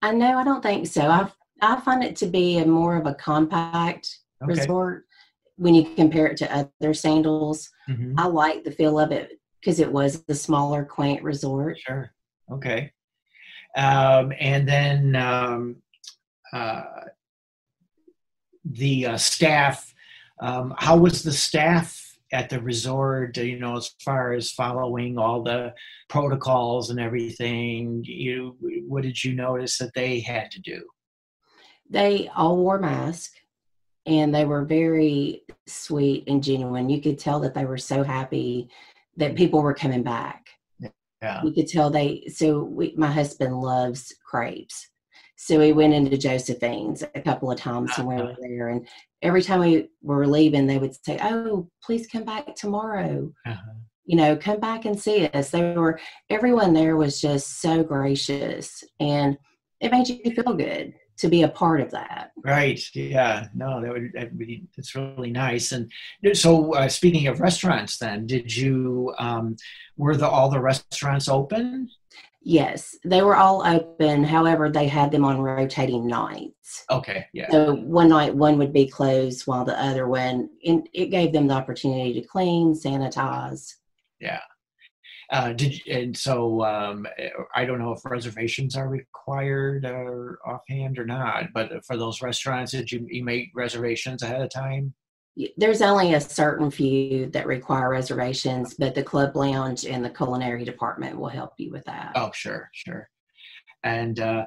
I 0.00 0.12
know. 0.12 0.38
I 0.38 0.44
don't 0.44 0.62
think 0.62 0.86
so. 0.86 1.02
I 1.02 1.30
I 1.62 1.80
find 1.80 2.02
it 2.02 2.16
to 2.16 2.26
be 2.26 2.58
a 2.58 2.66
more 2.66 2.96
of 2.96 3.06
a 3.06 3.14
compact 3.14 4.18
okay. 4.42 4.52
resort 4.52 5.04
when 5.56 5.74
you 5.74 5.94
compare 5.94 6.26
it 6.26 6.36
to 6.38 6.68
other 6.80 6.94
sandals. 6.94 7.70
Mm-hmm. 7.88 8.18
I 8.18 8.26
like 8.26 8.64
the 8.64 8.70
feel 8.70 8.98
of 8.98 9.12
it 9.12 9.38
because 9.60 9.78
it 9.78 9.92
was 9.92 10.22
the 10.22 10.34
smaller, 10.34 10.84
quaint 10.84 11.22
resort. 11.22 11.78
Sure. 11.78 12.10
Okay. 12.50 12.92
Um, 13.76 14.32
and 14.40 14.66
then 14.66 15.16
um, 15.16 15.76
uh, 16.52 16.82
the 18.64 19.06
uh, 19.06 19.16
staff 19.18 19.89
um, 20.40 20.74
how 20.78 20.96
was 20.96 21.22
the 21.22 21.32
staff 21.32 22.18
at 22.32 22.48
the 22.48 22.60
resort? 22.60 23.36
You 23.36 23.58
know, 23.58 23.76
as 23.76 23.94
far 24.04 24.32
as 24.32 24.52
following 24.52 25.18
all 25.18 25.42
the 25.42 25.74
protocols 26.10 26.90
and 26.90 27.00
everything. 27.00 28.04
You, 28.04 28.56
what 28.86 29.02
did 29.02 29.22
you 29.24 29.34
notice 29.34 29.78
that 29.78 29.94
they 29.94 30.20
had 30.20 30.50
to 30.50 30.60
do? 30.60 30.82
They 31.88 32.28
all 32.36 32.56
wore 32.56 32.78
masks 32.78 33.38
and 34.06 34.34
they 34.34 34.44
were 34.44 34.64
very 34.64 35.42
sweet 35.66 36.24
and 36.26 36.42
genuine. 36.42 36.90
You 36.90 37.00
could 37.00 37.18
tell 37.18 37.40
that 37.40 37.54
they 37.54 37.64
were 37.64 37.78
so 37.78 38.02
happy 38.02 38.68
that 39.16 39.36
people 39.36 39.62
were 39.62 39.74
coming 39.74 40.02
back. 40.02 40.46
Yeah. 41.22 41.42
You 41.44 41.52
could 41.52 41.68
tell 41.68 41.90
they, 41.90 42.24
so 42.28 42.62
we, 42.62 42.94
my 42.96 43.10
husband 43.10 43.60
loves 43.60 44.14
crepes. 44.24 44.88
So 45.42 45.58
we 45.58 45.72
went 45.72 45.94
into 45.94 46.18
Josephine's 46.18 47.02
a 47.02 47.20
couple 47.22 47.50
of 47.50 47.58
times 47.58 47.96
when 47.96 48.06
we 48.08 48.22
were 48.22 48.36
there, 48.38 48.68
and 48.68 48.86
every 49.22 49.42
time 49.42 49.60
we 49.60 49.88
were 50.02 50.26
leaving, 50.26 50.66
they 50.66 50.76
would 50.76 50.94
say, 51.02 51.18
"Oh, 51.22 51.66
please 51.82 52.06
come 52.06 52.24
back 52.24 52.54
tomorrow." 52.54 53.32
Uh-huh. 53.46 53.72
You 54.04 54.16
know, 54.16 54.36
come 54.36 54.60
back 54.60 54.84
and 54.84 55.00
see 55.00 55.28
us. 55.28 55.48
They 55.48 55.72
were 55.72 55.98
everyone 56.28 56.74
there 56.74 56.98
was 56.98 57.22
just 57.22 57.62
so 57.62 57.82
gracious, 57.82 58.84
and 59.00 59.38
it 59.80 59.90
made 59.90 60.10
you 60.10 60.30
feel 60.30 60.52
good 60.52 60.92
to 61.16 61.28
be 61.28 61.42
a 61.42 61.48
part 61.48 61.80
of 61.80 61.90
that. 61.92 62.32
Right. 62.44 62.82
Yeah. 62.94 63.46
No, 63.54 63.80
that 63.80 63.92
would, 63.92 64.10
that 64.12 64.24
would 64.24 64.38
be, 64.38 64.66
that's 64.76 64.94
really 64.94 65.30
nice. 65.30 65.72
And 65.72 65.90
so, 66.34 66.74
uh, 66.74 66.88
speaking 66.88 67.28
of 67.28 67.40
restaurants, 67.40 67.96
then 67.96 68.26
did 68.26 68.54
you 68.54 69.14
um, 69.18 69.56
were 69.96 70.16
the 70.16 70.28
all 70.28 70.50
the 70.50 70.60
restaurants 70.60 71.28
open? 71.28 71.88
Yes, 72.42 72.96
they 73.04 73.20
were 73.20 73.36
all 73.36 73.62
open. 73.66 74.24
However, 74.24 74.70
they 74.70 74.88
had 74.88 75.10
them 75.10 75.24
on 75.26 75.40
rotating 75.40 76.06
nights. 76.06 76.84
Okay, 76.90 77.26
yeah. 77.34 77.50
So 77.50 77.74
one 77.74 78.08
night 78.08 78.34
one 78.34 78.56
would 78.58 78.72
be 78.72 78.86
closed 78.88 79.46
while 79.46 79.64
the 79.64 79.78
other 79.78 80.08
one, 80.08 80.48
and 80.64 80.88
it 80.94 81.06
gave 81.06 81.32
them 81.32 81.46
the 81.48 81.54
opportunity 81.54 82.14
to 82.14 82.26
clean, 82.26 82.72
sanitize. 82.74 83.74
Yeah. 84.20 84.40
uh, 85.30 85.52
did 85.52 85.80
and 85.86 86.16
so 86.16 86.64
um, 86.64 87.06
I 87.54 87.64
don't 87.64 87.78
know 87.78 87.92
if 87.92 88.04
reservations 88.04 88.74
are 88.74 88.88
required 88.88 89.84
or 89.84 90.38
offhand 90.46 90.98
or 90.98 91.04
not, 91.06 91.52
but 91.52 91.84
for 91.84 91.96
those 91.96 92.22
restaurants, 92.22 92.72
did 92.72 92.90
you, 92.90 93.06
you 93.10 93.22
make 93.22 93.50
reservations 93.54 94.22
ahead 94.22 94.40
of 94.40 94.50
time? 94.50 94.94
There's 95.56 95.82
only 95.82 96.14
a 96.14 96.20
certain 96.20 96.70
few 96.70 97.26
that 97.30 97.46
require 97.46 97.90
reservations, 97.90 98.74
but 98.74 98.94
the 98.94 99.02
club 99.02 99.36
lounge 99.36 99.84
and 99.84 100.04
the 100.04 100.10
culinary 100.10 100.64
department 100.64 101.18
will 101.18 101.28
help 101.28 101.54
you 101.58 101.70
with 101.70 101.84
that. 101.84 102.12
Oh, 102.14 102.30
sure, 102.32 102.70
sure. 102.72 103.08
And 103.82 104.20
uh, 104.20 104.46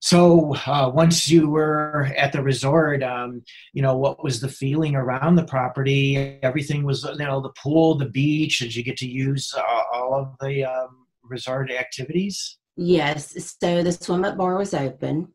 so 0.00 0.54
uh, 0.66 0.90
once 0.94 1.28
you 1.28 1.48
were 1.48 2.12
at 2.16 2.32
the 2.32 2.42
resort, 2.42 3.02
um, 3.02 3.42
you 3.72 3.82
know, 3.82 3.96
what 3.96 4.22
was 4.22 4.40
the 4.40 4.48
feeling 4.48 4.94
around 4.94 5.34
the 5.34 5.44
property? 5.44 6.38
Everything 6.42 6.84
was, 6.84 7.04
you 7.04 7.16
know, 7.16 7.40
the 7.40 7.50
pool, 7.50 7.96
the 7.96 8.08
beach. 8.08 8.60
Did 8.60 8.76
you 8.76 8.84
get 8.84 8.96
to 8.98 9.08
use 9.08 9.52
uh, 9.56 9.82
all 9.92 10.14
of 10.14 10.36
the 10.40 10.64
um, 10.64 11.06
resort 11.24 11.70
activities? 11.72 12.58
Yes. 12.76 13.56
So 13.60 13.82
the 13.82 13.92
swim 13.92 14.24
up 14.24 14.36
bar 14.36 14.56
was 14.56 14.72
open. 14.72 15.32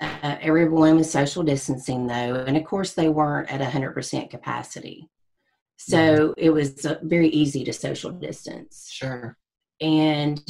Uh, 0.00 0.36
everyone 0.40 0.96
was 0.96 1.10
social 1.10 1.42
distancing 1.42 2.06
though, 2.06 2.44
and 2.46 2.56
of 2.56 2.64
course 2.64 2.94
they 2.94 3.08
weren't 3.08 3.50
at 3.50 3.60
100% 3.60 4.30
capacity. 4.30 5.08
So 5.76 5.96
mm-hmm. 5.96 6.32
it 6.36 6.50
was 6.50 6.84
uh, 6.86 6.98
very 7.02 7.28
easy 7.28 7.64
to 7.64 7.72
social 7.72 8.10
distance. 8.10 8.88
Sure. 8.90 9.36
And 9.80 10.40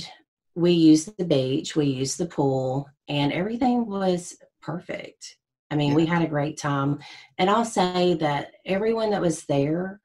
we 0.54 0.72
used 0.72 1.16
the 1.16 1.24
beach, 1.24 1.74
we 1.74 1.86
used 1.86 2.18
the 2.18 2.26
pool, 2.26 2.88
and 3.08 3.32
everything 3.32 3.86
was 3.86 4.36
perfect. 4.62 5.36
I 5.70 5.76
mean, 5.76 5.90
yeah. 5.90 5.96
we 5.96 6.06
had 6.06 6.22
a 6.22 6.28
great 6.28 6.58
time. 6.58 7.00
And 7.38 7.50
I'll 7.50 7.64
say 7.64 8.14
that 8.14 8.52
everyone 8.64 9.10
that 9.10 9.20
was 9.20 9.44
there, 9.44 10.00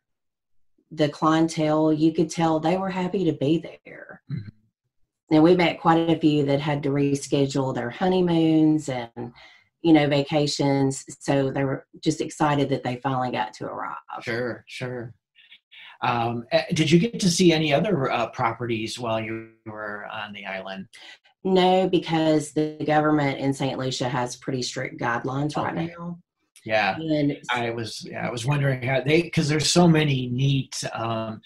the 0.92 1.10
clientele, 1.10 1.94
you 1.94 2.14
could 2.14 2.30
tell 2.30 2.60
they 2.60 2.78
were 2.78 2.90
happy 2.90 3.26
to 3.26 3.34
be 3.34 3.60
there. 3.60 4.22
Mm-hmm. 4.32 4.48
And 5.32 5.44
we 5.44 5.56
met 5.56 5.80
quite 5.80 6.10
a 6.10 6.20
few 6.20 6.46
that 6.46 6.60
had 6.60 6.84
to 6.84 6.90
reschedule 6.90 7.74
their 7.74 7.90
honeymoons 7.90 8.90
and, 8.90 9.34
you 9.82 9.94
know, 9.94 10.08
vacations. 10.08 11.06
So 11.20 11.52
they 11.52 11.64
were 11.64 11.86
just 12.04 12.22
excited 12.22 12.70
that 12.70 12.84
they 12.84 12.98
finally 12.98 13.32
got 13.32 13.54
to 13.56 13.66
arrive. 13.66 13.98
Sure, 14.22 14.64
sure. 14.68 15.14
Um, 16.02 16.46
eh, 16.52 16.64
did 16.74 16.90
you 16.90 17.00
get 17.00 17.20
to 17.20 17.30
see 17.30 17.52
any 17.52 17.74
other 17.74 18.10
uh, 18.10 18.28
properties 18.28 18.98
while 18.98 19.20
you 19.20 19.50
were 19.66 20.06
on 20.08 20.34
the 20.34 20.46
island? 20.46 20.88
No, 21.44 21.88
because 21.88 22.52
the 22.52 22.78
government 22.86 23.40
in 23.40 23.54
St. 23.54 23.78
Lucia 23.78 24.10
has 24.10 24.36
pretty 24.36 24.62
strict 24.62 25.00
guidelines 25.00 25.58
okay. 25.58 25.62
right 25.62 25.92
now. 25.98 26.20
Yeah, 26.66 26.96
and 26.98 27.38
I 27.52 27.70
was 27.70 28.06
yeah, 28.06 28.28
I 28.28 28.32
was 28.32 28.46
wondering 28.46 28.82
how 28.82 29.02
they 29.02 29.22
because 29.22 29.48
there's 29.48 29.70
so 29.70 29.88
many 29.88 30.28
neat, 30.28 30.84
um, 30.94 31.40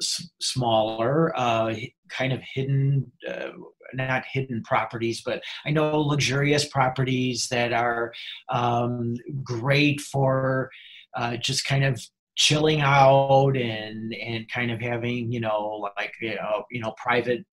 s- 0.00 0.30
smaller, 0.40 1.32
uh, 1.38 1.74
kind 2.10 2.32
of 2.32 2.40
hidden. 2.42 3.10
Uh, 3.28 3.50
not 3.94 4.22
hidden 4.30 4.62
properties, 4.64 5.22
but 5.24 5.42
I 5.64 5.70
know 5.70 5.98
luxurious 6.02 6.68
properties 6.68 7.48
that 7.50 7.72
are 7.72 8.12
um, 8.50 9.16
great 9.42 10.02
for 10.02 10.70
uh, 11.16 11.38
just 11.38 11.64
kind 11.64 11.84
of 11.84 11.98
chilling 12.36 12.82
out 12.82 13.56
and 13.56 14.14
and 14.14 14.46
kind 14.52 14.70
of 14.70 14.78
having 14.78 15.32
you 15.32 15.40
know 15.40 15.90
like 15.96 16.12
you 16.20 16.34
know, 16.34 16.64
you 16.70 16.80
know 16.80 16.94
private 17.02 17.44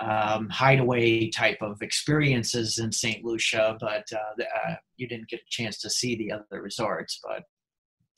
um, 0.00 0.48
hideaway 0.48 1.30
type 1.30 1.58
of 1.60 1.80
experiences 1.82 2.78
in 2.78 2.90
St. 2.90 3.24
Lucia, 3.24 3.76
but 3.80 4.04
uh, 4.12 4.42
uh, 4.42 4.74
you 4.96 5.06
didn't 5.06 5.28
get 5.28 5.40
a 5.40 5.50
chance 5.50 5.78
to 5.78 5.90
see 5.90 6.16
the 6.16 6.32
other 6.32 6.62
resorts. 6.62 7.20
But 7.22 7.44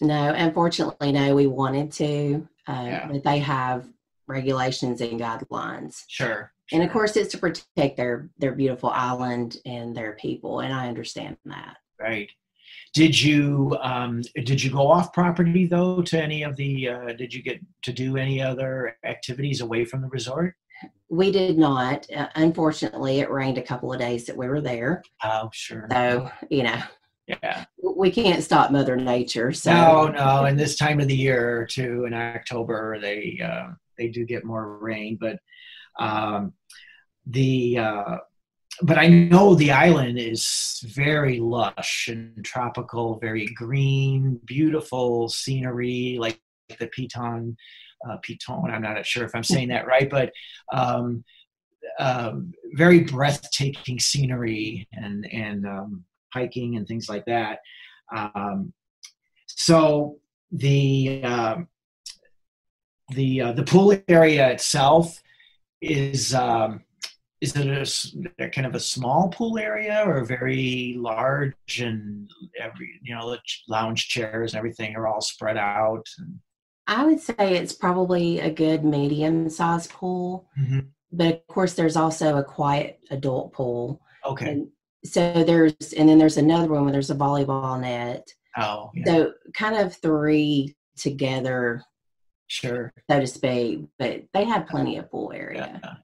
no, 0.01 0.33
unfortunately, 0.33 1.13
no. 1.13 1.35
We 1.35 1.47
wanted 1.47 1.93
to, 1.93 2.49
uh, 2.69 2.85
yeah. 2.85 3.09
but 3.11 3.23
they 3.25 3.39
have 3.39 3.89
regulations 4.29 5.01
and 5.01 5.21
guidelines. 5.21 6.03
Sure, 6.09 6.53
And 6.73 6.83
of 6.83 6.91
course, 6.91 7.17
it's 7.17 7.33
to 7.33 7.39
protect 7.39 7.97
their 7.97 8.31
their 8.39 8.53
beautiful 8.53 8.91
island 8.91 9.59
and 9.65 9.97
their 9.97 10.13
people, 10.13 10.61
and 10.61 10.73
I 10.73 10.89
understand 10.89 11.37
that. 11.45 11.77
Right. 12.01 12.31
Did 12.95 13.21
you 13.21 13.77
um, 13.83 14.23
did 14.35 14.63
you 14.63 14.71
go 14.71 14.91
off 14.91 15.13
property 15.13 15.67
though 15.67 16.03
to 16.03 16.21
any 16.21 16.43
of 16.43 16.57
the? 16.57 16.89
Uh, 16.89 17.13
did 17.13 17.33
you 17.33 17.43
get 17.43 17.61
to 17.83 17.93
do 17.93 18.17
any 18.17 18.41
other 18.41 18.97
activities 19.05 19.61
away 19.61 19.85
from 19.85 20.03
the 20.03 20.09
resort? 20.09 20.55
We 21.09 21.31
did 21.31 21.57
not. 21.57 22.07
Uh, 22.11 22.29
unfortunately, 22.35 23.21
it 23.21 23.31
rained 23.31 23.59
a 23.59 23.63
couple 23.63 23.93
of 23.93 23.99
days 23.99 24.27
that 24.27 24.37
we 24.37 24.49
were 24.49 24.61
there. 24.61 25.03
Oh, 25.23 25.51
sure. 25.53 25.89
So 25.93 26.31
you 26.51 26.65
know, 26.65 26.83
yeah, 27.27 27.65
we 27.83 28.11
can't 28.11 28.43
stop 28.43 28.71
Mother 28.71 28.97
Nature. 28.97 29.53
So 29.53 29.73
no, 29.73 30.07
no. 30.09 30.45
And 30.45 30.59
this 30.59 30.77
time 30.77 31.01
of 31.01 31.09
the 31.09 31.17
year, 31.17 31.67
too, 31.69 32.05
in 32.07 32.15
October, 32.15 32.99
they 33.01 33.41
uh, 33.45 33.73
they 33.99 34.09
do 34.09 34.25
get 34.25 34.45
more 34.45 34.79
rain, 34.79 35.19
but 35.21 35.39
um, 35.99 36.53
the 37.27 37.79
uh, 37.79 38.17
but 38.83 38.99
I 38.99 39.09
know 39.09 39.55
the 39.55 39.73
island 39.73 40.19
is 40.19 40.83
very 40.85 41.41
lush 41.41 42.09
and 42.09 42.45
tropical, 42.45 43.19
very 43.19 43.47
green, 43.47 44.41
beautiful 44.45 45.29
scenery, 45.29 46.19
like 46.21 46.41
the 46.79 46.89
Piton, 46.89 47.57
uh, 48.09 48.19
Piton. 48.19 48.71
I'm 48.71 48.83
not 48.83 49.05
sure 49.07 49.25
if 49.25 49.35
I'm 49.35 49.45
saying 49.45 49.69
that 49.69 49.87
right, 49.87 50.11
but 50.11 50.33
um, 50.73 51.25
um, 51.99 52.53
very 52.75 53.01
breathtaking 53.01 53.99
scenery 53.99 54.89
and 54.93 55.27
and 55.33 55.67
um, 55.67 56.05
hiking 56.37 56.77
and 56.77 56.87
things 56.87 57.09
like 57.09 57.25
that. 57.27 57.61
Um, 58.15 58.73
so 59.47 60.19
the 60.53 61.23
uh, 61.25 61.57
the 63.15 63.41
uh, 63.41 63.53
the 63.53 63.65
pool 63.65 63.97
area 64.09 64.51
itself 64.51 65.23
is 65.81 66.35
um, 66.35 66.83
is 67.41 67.55
it 67.55 68.33
a, 68.39 68.49
kind 68.49 68.67
of 68.67 68.75
a 68.75 68.81
small 68.81 69.29
pool 69.29 69.59
area 69.59 70.03
or 70.07 70.25
very 70.25 70.95
large 70.99 71.81
and 71.81 72.31
every 72.59 72.99
you 73.03 73.15
know 73.15 73.31
the 73.31 73.39
lounge 73.69 74.09
chairs 74.09 74.53
and 74.53 74.59
everything 74.59 74.97
are 74.97 75.07
all 75.07 75.21
spread 75.21 75.57
out 75.57 76.07
and... 76.19 76.39
i 76.87 77.05
would 77.05 77.21
say 77.21 77.35
it's 77.39 77.75
probably 77.75 78.41
a 78.41 78.51
good 78.51 78.85
medium 78.85 79.51
sized 79.51 79.91
pool 79.91 80.49
mm-hmm. 80.59 80.81
but 81.13 81.35
of 81.35 81.47
course 81.47 81.75
there's 81.75 81.97
also 81.97 82.39
a 82.39 82.45
quiet 82.45 83.01
adult 83.11 83.53
pool 83.53 84.01
okay 84.25 84.53
and 84.53 84.69
so 85.13 85.45
there's 85.45 85.93
and 85.97 86.09
then 86.09 86.19
there's 86.19 86.37
another 86.37 86.69
one 86.69 86.85
where 86.85 86.93
there's 86.93 87.11
a 87.11 87.15
volleyball 87.15 87.81
net 87.81 88.27
oh 88.57 88.91
yeah. 88.95 89.05
so 89.05 89.33
kind 89.55 89.77
of 89.77 89.95
three 89.97 90.75
together 90.97 91.83
sure 92.49 92.93
so 93.11 93.21
to 93.21 93.27
speak 93.27 93.81
but 93.99 94.23
they 94.33 94.45
have 94.45 94.67
plenty 94.67 94.97
of 94.97 95.11
pool 95.11 95.33
area 95.33 95.81
yeah. 95.83 95.95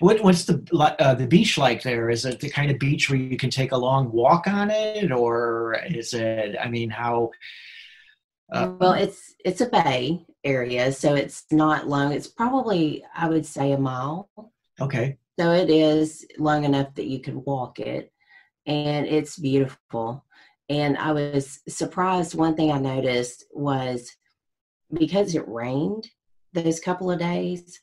What, 0.00 0.22
what's 0.22 0.44
the 0.44 0.64
uh, 0.72 1.14
the 1.14 1.26
beach 1.26 1.58
like 1.58 1.82
there? 1.82 2.10
Is 2.10 2.24
it 2.24 2.40
the 2.40 2.48
kind 2.50 2.70
of 2.70 2.78
beach 2.78 3.10
where 3.10 3.18
you 3.18 3.36
can 3.36 3.50
take 3.50 3.72
a 3.72 3.76
long 3.76 4.10
walk 4.10 4.46
on 4.46 4.70
it, 4.70 5.12
or 5.12 5.78
is 5.86 6.14
it? 6.14 6.56
I 6.60 6.68
mean, 6.68 6.90
how? 6.90 7.30
Uh, 8.52 8.72
well, 8.78 8.92
it's 8.92 9.34
it's 9.44 9.60
a 9.60 9.68
bay 9.68 10.24
area, 10.42 10.92
so 10.92 11.14
it's 11.14 11.44
not 11.50 11.88
long. 11.88 12.12
It's 12.12 12.26
probably 12.26 13.04
I 13.14 13.28
would 13.28 13.46
say 13.46 13.72
a 13.72 13.78
mile. 13.78 14.28
Okay. 14.80 15.18
So 15.38 15.52
it 15.52 15.70
is 15.70 16.24
long 16.38 16.64
enough 16.64 16.94
that 16.94 17.06
you 17.06 17.20
can 17.20 17.42
walk 17.44 17.80
it, 17.80 18.12
and 18.66 19.06
it's 19.06 19.38
beautiful. 19.38 20.24
And 20.68 20.96
I 20.96 21.12
was 21.12 21.60
surprised. 21.68 22.34
One 22.34 22.56
thing 22.56 22.72
I 22.72 22.78
noticed 22.78 23.44
was 23.52 24.10
because 24.92 25.34
it 25.34 25.46
rained 25.46 26.08
those 26.52 26.80
couple 26.80 27.10
of 27.10 27.18
days, 27.18 27.80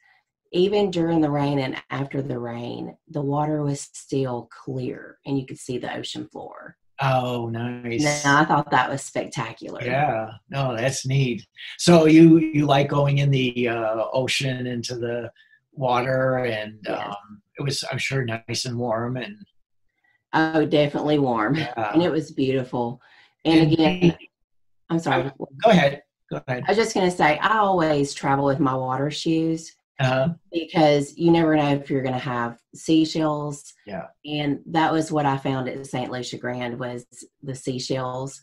even 0.51 0.91
during 0.91 1.21
the 1.21 1.29
rain 1.29 1.59
and 1.59 1.81
after 1.89 2.21
the 2.21 2.39
rain, 2.39 2.97
the 3.09 3.21
water 3.21 3.61
was 3.63 3.81
still 3.93 4.49
clear 4.51 5.17
and 5.25 5.37
you 5.37 5.45
could 5.45 5.59
see 5.59 5.77
the 5.77 5.95
ocean 5.95 6.27
floor. 6.27 6.77
Oh, 7.01 7.49
nice. 7.49 8.23
Now, 8.23 8.41
I 8.41 8.45
thought 8.45 8.69
that 8.71 8.89
was 8.89 9.01
spectacular. 9.01 9.81
Yeah, 9.83 10.29
no, 10.49 10.75
that's 10.75 11.05
neat. 11.05 11.45
So 11.79 12.05
you 12.05 12.37
you 12.37 12.67
like 12.67 12.89
going 12.89 13.17
in 13.17 13.31
the 13.31 13.69
uh, 13.69 14.05
ocean 14.13 14.67
into 14.67 14.95
the 14.95 15.31
water, 15.71 16.37
and 16.45 16.77
yes. 16.87 17.07
um, 17.07 17.41
it 17.57 17.63
was 17.63 17.83
I'm 17.91 17.97
sure 17.97 18.23
nice 18.23 18.65
and 18.65 18.77
warm 18.77 19.17
and. 19.17 19.35
Oh, 20.33 20.65
definitely 20.65 21.19
warm, 21.19 21.55
yeah. 21.55 21.91
and 21.93 22.01
it 22.01 22.11
was 22.11 22.31
beautiful. 22.31 23.01
And, 23.43 23.61
and 23.61 23.73
again, 23.73 24.17
I'm 24.89 24.99
sorry. 24.99 25.31
Go 25.63 25.69
ahead. 25.69 26.03
Go 26.29 26.41
ahead. 26.47 26.63
I 26.67 26.71
was 26.71 26.77
just 26.77 26.93
going 26.93 27.09
to 27.09 27.15
say, 27.15 27.37
I 27.39 27.57
always 27.57 28.13
travel 28.13 28.45
with 28.45 28.59
my 28.59 28.73
water 28.73 29.11
shoes 29.11 29.75
uh, 29.99 30.29
because 30.51 31.17
you 31.17 31.31
never 31.31 31.55
know 31.55 31.73
if 31.73 31.89
you're 31.89 32.01
going 32.01 32.13
to 32.13 32.19
have 32.19 32.59
seashells. 32.73 33.73
Yeah. 33.85 34.07
And 34.25 34.59
that 34.67 34.91
was 34.91 35.11
what 35.11 35.25
I 35.25 35.37
found 35.37 35.67
at 35.69 35.85
St. 35.85 36.11
Lucia 36.11 36.37
Grand 36.37 36.79
was 36.79 37.05
the 37.43 37.55
seashells. 37.55 38.41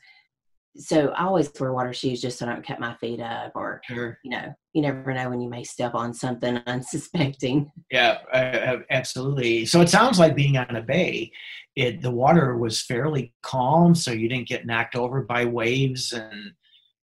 So 0.78 1.08
I 1.08 1.24
always 1.24 1.50
wear 1.58 1.72
water 1.72 1.92
shoes 1.92 2.20
just 2.20 2.38
so 2.38 2.46
I 2.46 2.50
don't 2.50 2.66
cut 2.66 2.78
my 2.78 2.94
feet 2.96 3.20
up 3.20 3.52
or, 3.56 3.80
sure. 3.84 4.18
you 4.22 4.30
know, 4.30 4.54
you 4.72 4.82
never 4.82 5.12
know 5.12 5.28
when 5.28 5.40
you 5.40 5.48
may 5.48 5.64
step 5.64 5.94
on 5.94 6.14
something 6.14 6.56
unsuspecting. 6.66 7.70
Yeah, 7.90 8.18
uh, 8.32 8.78
absolutely. 8.90 9.66
So 9.66 9.80
it 9.80 9.88
sounds 9.88 10.18
like 10.18 10.36
being 10.36 10.56
on 10.56 10.76
a 10.76 10.82
bay, 10.82 11.32
it 11.74 12.00
the 12.00 12.10
water 12.10 12.56
was 12.56 12.80
fairly 12.82 13.34
calm, 13.42 13.94
so 13.94 14.12
you 14.12 14.28
didn't 14.28 14.48
get 14.48 14.66
knocked 14.66 14.96
over 14.96 15.22
by 15.22 15.44
waves 15.44 16.12
and 16.12 16.52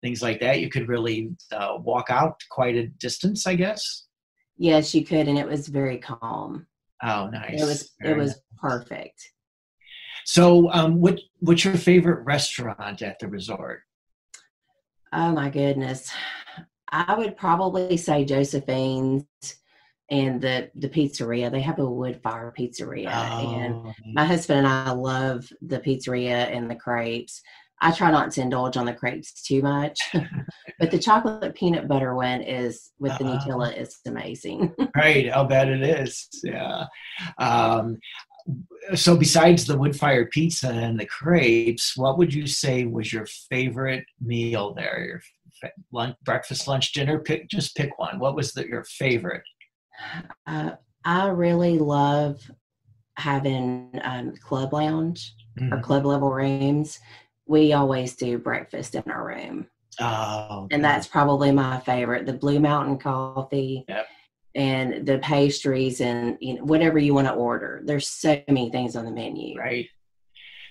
things 0.01 0.21
like 0.21 0.39
that. 0.41 0.59
You 0.59 0.69
could 0.69 0.87
really 0.87 1.31
uh, 1.51 1.77
walk 1.79 2.07
out 2.09 2.41
quite 2.49 2.75
a 2.75 2.87
distance, 2.87 3.47
I 3.47 3.55
guess. 3.55 4.05
Yes, 4.57 4.93
you 4.93 5.03
could, 5.03 5.27
and 5.27 5.37
it 5.37 5.47
was 5.47 5.67
very 5.67 5.97
calm. 5.97 6.67
Oh, 7.03 7.27
nice. 7.27 7.61
It 7.61 7.65
was 7.65 7.91
Very 8.01 8.13
it 8.13 8.17
was 8.17 8.29
nice. 8.29 8.41
perfect. 8.59 9.29
So, 10.25 10.71
um, 10.71 10.99
what 11.01 11.19
what's 11.39 11.65
your 11.65 11.75
favorite 11.75 12.23
restaurant 12.23 13.01
at 13.01 13.19
the 13.19 13.27
resort? 13.27 13.81
Oh 15.11 15.31
my 15.31 15.49
goodness. 15.49 16.11
I 16.89 17.15
would 17.15 17.37
probably 17.37 17.97
say 17.97 18.25
Josephine's 18.25 19.25
and 20.09 20.41
the 20.41 20.69
the 20.75 20.89
pizzeria. 20.89 21.51
They 21.51 21.61
have 21.61 21.79
a 21.79 21.89
wood 21.89 22.21
fire 22.21 22.53
pizzeria 22.57 23.07
and 23.11 23.75
Oh, 23.75 23.93
my 24.13 24.25
husband 24.25 24.59
and 24.59 24.67
I 24.67 24.91
love 24.91 25.47
the 25.61 25.79
pizzeria 25.79 26.55
and 26.55 26.69
the 26.69 26.75
crepes. 26.75 27.41
I 27.81 27.91
try 27.91 28.11
not 28.11 28.31
to 28.33 28.41
indulge 28.41 28.77
on 28.77 28.85
the 28.85 28.93
crepes 28.93 29.43
too 29.43 29.61
much, 29.61 29.99
but 30.79 30.89
the 30.89 30.99
chocolate 30.99 31.53
peanut 31.53 31.87
butter 31.87 32.15
one 32.15 32.41
is 32.41 32.91
with 32.97 33.17
the 33.17 33.25
Oh. 33.25 33.37
Nutella 33.37 33.77
is 33.77 33.97
amazing. 34.07 34.73
right. 34.95 35.29
I'll 35.29 35.45
bet 35.45 35.67
it 35.67 35.83
is. 35.83 36.29
Yeah. 36.43 36.85
Um, 37.39 37.97
so, 38.95 39.15
besides 39.15 39.65
the 39.65 39.77
wood 39.77 39.95
fired 39.95 40.31
pizza 40.31 40.69
and 40.69 40.99
the 40.99 41.05
crepes, 41.05 41.95
what 41.95 42.17
would 42.17 42.33
you 42.33 42.45
say 42.47 42.85
was 42.85 43.11
your 43.13 43.25
favorite 43.49 44.05
meal 44.21 44.73
there? 44.73 45.03
Your 45.05 45.21
fa- 45.61 45.71
lunch, 45.91 46.15
breakfast, 46.23 46.67
lunch, 46.67 46.91
dinner? 46.91 47.19
Pick 47.19 47.49
just 47.49 47.75
pick 47.75 47.97
one. 47.97 48.19
What 48.19 48.35
was 48.35 48.51
the, 48.53 48.67
your 48.67 48.83
favorite? 48.83 49.43
Uh, 50.45 50.71
I 51.05 51.27
really 51.27 51.79
love 51.79 52.41
having 53.17 53.91
um, 54.03 54.33
club 54.37 54.73
lounge 54.73 55.33
or 55.61 55.77
Mhm. 55.77 55.83
club 55.83 56.05
level 56.05 56.31
rooms. 56.31 56.99
We 57.45 57.73
always 57.73 58.15
do 58.15 58.37
breakfast 58.39 58.95
in 58.95 59.03
our 59.09 59.27
room. 59.27 59.67
Oh, 59.99 60.67
and 60.71 60.83
that's 60.83 61.05
probably 61.07 61.51
my 61.51 61.79
favorite 61.81 62.25
the 62.25 62.33
blue 62.33 62.59
mountain 62.59 62.97
coffee 62.97 63.85
Yep. 63.87 64.07
And 64.55 65.05
the 65.05 65.17
pastries 65.19 65.99
and 66.01 66.37
you 66.39 66.55
know, 66.55 66.63
whatever 66.63 66.97
you 66.99 67.13
want 67.13 67.27
to 67.27 67.33
order 67.33 67.81
there's 67.85 68.07
so 68.07 68.39
many 68.47 68.69
things 68.69 68.95
on 68.95 69.05
the 69.05 69.11
menu 69.11 69.57
right. 69.57 69.87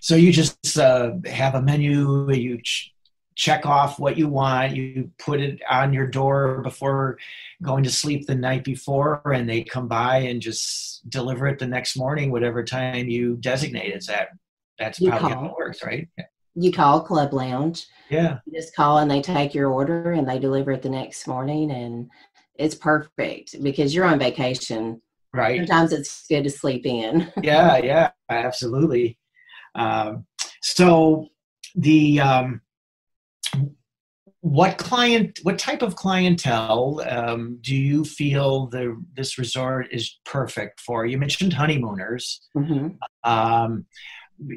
So 0.01 0.17
you 0.17 0.33
just 0.33 0.77
uh, 0.79 1.13
have 1.27 1.55
a 1.55 1.63
menu. 1.63 2.29
You 2.33 2.61
ch- 2.61 2.93
check 3.37 3.65
off 3.67 4.01
what 4.01 4.19
you 4.19 4.27
want. 4.27 4.75
You 4.75 5.13
put 5.21 5.41
it 5.41 5.61
on 5.71 5.93
your 5.93 6.09
door 6.09 6.61
before 6.63 7.19
going 7.63 7.85
to 7.85 7.91
sleep 7.91 8.27
the 8.27 8.35
night 8.35 8.65
before, 8.65 9.23
and 9.33 9.49
they 9.49 9.63
come 9.63 9.87
by 9.87 10.17
and 10.17 10.41
just 10.43 11.09
deliver 11.09 11.47
it 11.47 11.61
the 11.61 11.69
next 11.69 11.97
morning, 11.97 12.33
whatever 12.33 12.65
time 12.65 13.09
you 13.09 13.37
designate. 13.37 13.95
Is 13.95 14.07
that 14.07 14.31
that's 14.77 15.01
You 15.01 15.11
probably 15.11 15.31
how 15.31 15.45
it 15.47 15.53
works, 15.57 15.85
right? 15.85 16.09
you 16.55 16.73
call 16.73 17.01
club 17.01 17.33
lounge 17.33 17.87
Yeah. 18.11 18.39
you 18.45 18.53
just 18.61 18.75
call 18.77 18.99
and 18.99 19.11
they 19.11 19.23
take 19.23 19.55
your 19.55 19.71
order 19.71 20.13
and 20.13 20.29
they 20.29 20.39
deliver 20.39 20.73
it 20.73 20.83
the 20.83 20.91
next 20.91 21.27
morning 21.27 21.71
and 21.71 22.11
it's 22.57 22.75
perfect 22.75 23.63
because 23.63 23.95
you're 23.95 24.05
on 24.05 24.19
vacation 24.19 25.01
Right. 25.35 25.57
sometimes 25.59 25.93
it's 25.93 26.27
good 26.29 26.45
to 26.45 26.51
sleep 26.51 26.85
in 26.85 27.33
yeah, 27.43 27.79
yeah, 27.79 28.11
absolutely. 28.29 29.19
Um, 29.75 30.27
so 30.61 31.29
the 31.75 32.21
um, 32.21 32.61
what 34.41 34.77
client, 34.77 35.39
what 35.45 35.59
type 35.59 35.83
of 35.83 35.97
clientele 35.97 37.01
um, 37.09 37.59
do 37.63 37.75
you 37.75 38.05
feel 38.05 38.67
the 38.67 39.03
this 39.15 39.39
resort 39.39 39.87
is 39.91 40.19
perfect 40.25 40.81
for? 40.81 41.07
You 41.07 41.17
mentioned 41.17 41.53
honeymooners. 41.53 42.43
hmm 42.55 42.89
Um, 43.25 43.87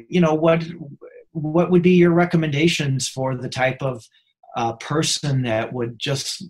you 0.08 0.20
know 0.20 0.34
what 0.34 0.64
what 1.32 1.70
would 1.70 1.82
be 1.82 1.92
your 1.92 2.12
recommendations 2.12 3.08
for 3.08 3.36
the 3.36 3.48
type 3.48 3.82
of 3.82 4.04
uh, 4.56 4.72
person 4.74 5.42
that 5.42 5.72
would 5.72 5.98
just 5.98 6.44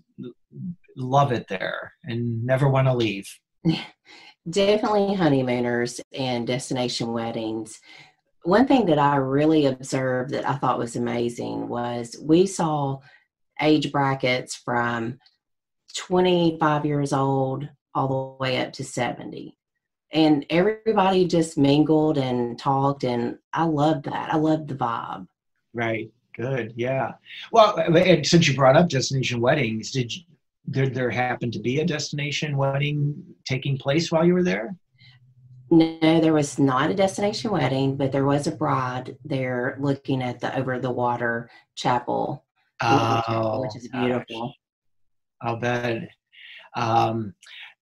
love 0.97 1.31
it 1.31 1.47
there 1.47 1.93
and 2.03 2.43
never 2.43 2.67
want 2.67 2.87
to 2.87 2.95
leave? 2.95 3.27
Definitely 4.49 5.15
honeymooners 5.15 6.01
and 6.13 6.47
destination 6.47 7.13
weddings. 7.13 7.79
One 8.43 8.65
thing 8.65 8.85
that 8.87 8.99
I 8.99 9.17
really 9.17 9.65
observed 9.65 10.31
that 10.31 10.47
I 10.47 10.55
thought 10.55 10.79
was 10.79 10.95
amazing 10.95 11.67
was 11.67 12.15
we 12.21 12.45
saw 12.45 12.99
age 13.61 13.91
brackets 13.91 14.55
from 14.55 15.19
25 15.95 16.85
years 16.85 17.11
old 17.11 17.67
all 17.93 18.37
the 18.37 18.43
way 18.43 18.57
up 18.57 18.73
to 18.73 18.83
70. 18.83 19.57
And 20.13 20.45
everybody 20.49 21.27
just 21.27 21.57
mingled 21.57 22.17
and 22.17 22.57
talked, 22.57 23.03
and 23.03 23.39
I 23.51 23.65
loved 23.65 24.05
that. 24.05 24.33
I 24.33 24.37
loved 24.37 24.69
the 24.69 24.75
vibe. 24.75 25.27
Right. 25.73 26.09
Good. 26.37 26.73
Yeah. 26.75 27.13
Well, 27.51 27.75
since 28.23 28.47
you 28.47 28.55
brought 28.55 28.77
up 28.77 28.89
destination 28.89 29.41
weddings, 29.41 29.91
did 29.91 30.15
you, 30.15 30.21
did 30.69 30.93
there 30.93 31.09
happen 31.09 31.51
to 31.51 31.59
be 31.59 31.79
a 31.79 31.85
destination 31.85 32.57
wedding 32.57 33.15
taking 33.45 33.77
place 33.77 34.11
while 34.11 34.25
you 34.25 34.33
were 34.33 34.43
there? 34.43 34.75
No, 35.69 36.21
there 36.21 36.33
was 36.33 36.57
not 36.59 36.91
a 36.91 36.95
destination 36.95 37.51
wedding, 37.51 37.97
but 37.97 38.11
there 38.11 38.25
was 38.25 38.47
a 38.47 38.51
bride 38.51 39.17
there 39.25 39.77
looking 39.79 40.21
at 40.23 40.39
the 40.39 40.57
over 40.57 40.79
the 40.79 40.91
water 40.91 41.49
chapel 41.75 42.45
Oh, 42.81 43.61
which 43.61 43.75
is 43.75 43.87
beautiful. 43.89 44.53
I'll 45.41 45.57
bet. 45.57 46.09
Um, 46.75 47.33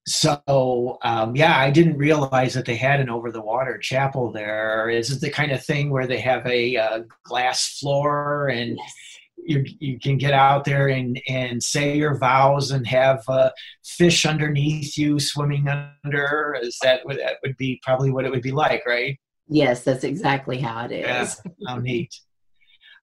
so 0.08 0.98
um, 1.04 1.36
yeah, 1.36 1.58
I 1.58 1.72
didn't 1.72 1.98
realize 1.98 2.54
that 2.54 2.66
they 2.66 2.76
had 2.76 3.00
an 3.00 3.10
over 3.10 3.32
the 3.32 3.42
water 3.42 3.78
chapel 3.78 4.32
there. 4.32 4.90
Is 4.90 5.12
it 5.12 5.22
the 5.22 5.30
kind 5.30 5.52
of 5.52 5.64
thing 5.66 5.90
where 5.90 6.08
they 6.08 6.20
have 6.20 6.46
a 6.46 6.78
uh, 6.78 7.00
glass 7.24 7.80
floor 7.80 8.50
and 8.50 8.78
Yes. 8.78 8.94
You 9.38 9.64
you 9.80 10.00
can 10.00 10.18
get 10.18 10.34
out 10.34 10.66
there 10.66 10.88
and 10.88 11.22
and 11.28 11.62
say 11.62 11.98
your 11.98 12.18
vows 12.18 12.72
and 12.72 12.86
have 12.88 13.24
uh, 13.28 13.50
fish 13.84 14.26
underneath 14.26 14.98
you 14.98 15.20
swimming 15.20 15.68
under? 15.68 16.58
Is 16.62 16.78
that 16.82 17.02
that 17.08 17.38
would 17.44 17.58
be? 17.58 17.80
Probably 17.84 18.12
what 18.12 18.26
it 18.26 18.32
would 18.32 18.42
be 18.42 18.52
like, 18.52 18.86
right? 18.86 19.18
Yes, 19.48 19.84
that's 19.84 20.04
exactly 20.04 20.58
how 20.58 20.86
it 20.86 20.92
is. 20.92 21.42
Yeah. 21.46 21.52
How 21.68 21.78
neat. 21.78 22.14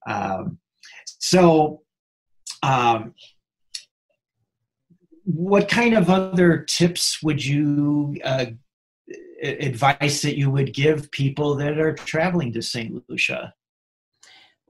Um, 0.09 0.59
so, 1.21 1.83
um, 2.63 3.15
what 5.25 5.69
kind 5.69 5.95
of 5.95 6.11
other 6.11 6.59
tips 6.59 7.23
would 7.23 7.45
you 7.45 8.17
uh, 8.25 8.47
advice 9.43 10.23
that 10.23 10.37
you 10.37 10.51
would 10.51 10.75
give 10.75 11.11
people 11.13 11.55
that 11.57 11.79
are 11.79 11.95
traveling 11.95 12.53
to 12.55 12.63
St. 12.63 13.03
Lucia? 13.09 13.55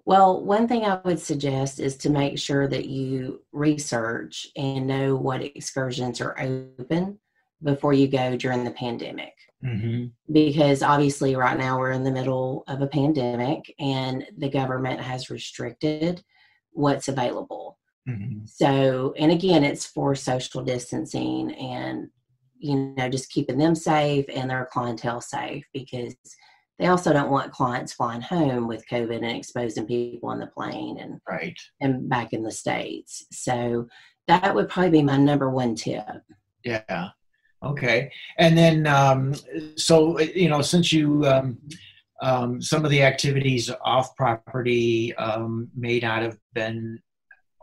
Well, 0.04 0.44
one 0.44 0.66
thing 0.66 0.84
I 0.84 1.00
would 1.04 1.20
suggest 1.20 1.78
is 1.78 1.96
to 1.98 2.10
make 2.10 2.38
sure 2.38 2.66
that 2.66 2.86
you 2.86 3.42
research 3.52 4.48
and 4.56 4.86
know 4.86 5.14
what 5.14 5.42
excursions 5.42 6.20
are 6.20 6.38
open 6.40 7.18
before 7.62 7.92
you 7.92 8.08
go 8.08 8.36
during 8.36 8.64
the 8.64 8.72
pandemic. 8.72 9.32
Mm-hmm. 9.64 10.06
Because 10.32 10.82
obviously, 10.82 11.36
right 11.36 11.56
now 11.56 11.78
we're 11.78 11.92
in 11.92 12.02
the 12.02 12.10
middle 12.10 12.64
of 12.66 12.82
a 12.82 12.88
pandemic 12.88 13.72
and 13.78 14.26
the 14.36 14.48
government 14.48 15.00
has 15.00 15.30
restricted 15.30 16.24
what's 16.72 17.06
available. 17.06 17.78
Mm-hmm. 18.08 18.46
So, 18.46 19.14
and 19.16 19.30
again, 19.30 19.62
it's 19.62 19.86
for 19.86 20.16
social 20.16 20.64
distancing 20.64 21.52
and, 21.54 22.08
you 22.58 22.94
know, 22.96 23.08
just 23.08 23.30
keeping 23.30 23.58
them 23.58 23.76
safe 23.76 24.24
and 24.34 24.50
their 24.50 24.68
clientele 24.72 25.20
safe 25.20 25.64
because 25.72 26.16
they 26.82 26.88
also 26.88 27.12
don't 27.12 27.30
want 27.30 27.52
clients 27.52 27.92
flying 27.92 28.20
home 28.20 28.66
with 28.66 28.86
COVID 28.88 29.16
and 29.16 29.36
exposing 29.36 29.86
people 29.86 30.28
on 30.28 30.40
the 30.40 30.48
plane 30.48 30.98
and, 30.98 31.20
Right. 31.28 31.58
and 31.80 32.08
back 32.08 32.32
in 32.32 32.42
the 32.42 32.50
States. 32.50 33.24
So, 33.30 33.86
that 34.28 34.54
would 34.54 34.68
probably 34.68 34.90
be 34.90 35.02
my 35.02 35.16
number 35.16 35.50
one 35.50 35.74
tip. 35.74 36.04
Yeah. 36.64 37.08
Okay. 37.62 38.10
And 38.38 38.56
then, 38.56 38.86
um, 38.86 39.34
so 39.76 40.18
you 40.20 40.48
know, 40.48 40.62
since 40.62 40.92
you 40.92 41.24
um, 41.26 41.58
um, 42.20 42.62
some 42.62 42.84
of 42.84 42.90
the 42.90 43.02
activities 43.02 43.70
off 43.84 44.14
property 44.16 45.14
um, 45.16 45.68
may 45.76 45.98
not 45.98 46.22
have 46.22 46.38
been 46.54 47.00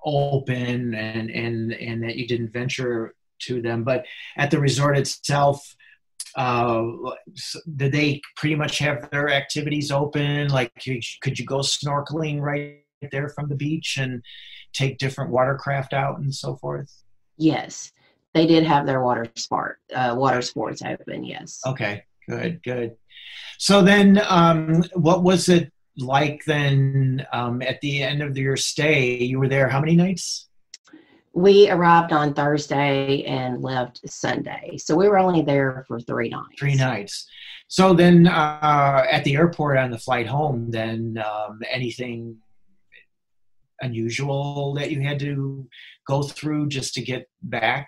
open, 0.04 0.94
and 0.94 1.30
and 1.30 1.74
and 1.74 2.04
that 2.04 2.18
you 2.18 2.28
didn't 2.28 2.52
venture 2.52 3.14
to 3.44 3.62
them, 3.62 3.84
but 3.84 4.06
at 4.38 4.52
the 4.52 4.60
resort 4.60 4.98
itself. 4.98 5.76
Uh, 6.36 6.84
did 7.76 7.92
they 7.92 8.22
pretty 8.36 8.56
much 8.56 8.80
have 8.80 9.10
their 9.12 9.30
activities 9.30 9.92
open? 9.92 10.50
Like, 10.50 10.74
could 10.76 11.40
you 11.40 11.46
go 11.46 11.60
snorkeling 11.60 12.42
right 12.42 12.84
there 13.12 13.30
from 13.30 13.50
the 13.50 13.56
beach 13.56 13.98
and 13.98 14.22
take 14.74 14.98
different 14.98 15.32
watercraft 15.32 15.94
out 15.94 16.20
and 16.20 16.34
so 16.34 16.56
forth? 16.58 17.04
Yes, 17.38 17.92
they 18.34 18.46
did 18.46 18.64
have 18.66 18.86
their 18.86 19.02
water 19.02 19.28
sport, 19.36 19.80
uh, 19.96 20.14
water 20.18 20.42
sports 20.42 20.82
open. 20.82 21.24
Yes. 21.24 21.62
Okay, 21.66 22.04
good, 22.28 22.62
good. 22.64 22.96
So 23.58 23.82
then, 23.82 24.22
um, 24.28 24.84
what 24.94 25.24
was 25.24 25.50
it 25.50 25.72
like 25.98 26.44
then 26.46 27.26
um, 27.34 27.62
at 27.62 27.82
the 27.82 28.04
end 28.04 28.22
of 28.22 28.38
your 28.38 28.58
stay? 28.58 29.18
You 29.18 29.40
were 29.40 29.48
there 29.48 29.70
how 29.70 29.80
many 29.80 29.96
nights? 29.96 30.49
We 31.40 31.70
arrived 31.70 32.12
on 32.12 32.34
Thursday 32.34 33.24
and 33.24 33.62
left 33.62 34.02
Sunday. 34.10 34.76
So 34.78 34.94
we 34.94 35.08
were 35.08 35.18
only 35.18 35.42
there 35.42 35.86
for 35.88 35.98
three 36.02 36.28
nights. 36.28 36.60
Three 36.60 36.76
nights. 36.76 37.26
So 37.70 37.94
then, 37.94 38.28
uh, 38.28 39.06
at 39.10 39.24
the 39.24 39.38
airport 39.38 39.78
on 39.78 39.90
the 39.90 39.98
flight 39.98 40.28
home, 40.28 40.70
then 40.70 41.24
um, 41.26 41.62
anything 41.72 42.36
unusual 43.80 44.74
that 44.74 44.92
you 44.92 45.00
had 45.00 45.18
to 45.20 45.66
go 46.06 46.24
through 46.24 46.68
just 46.68 46.94
to 46.96 47.02
get 47.02 47.30
back? 47.42 47.88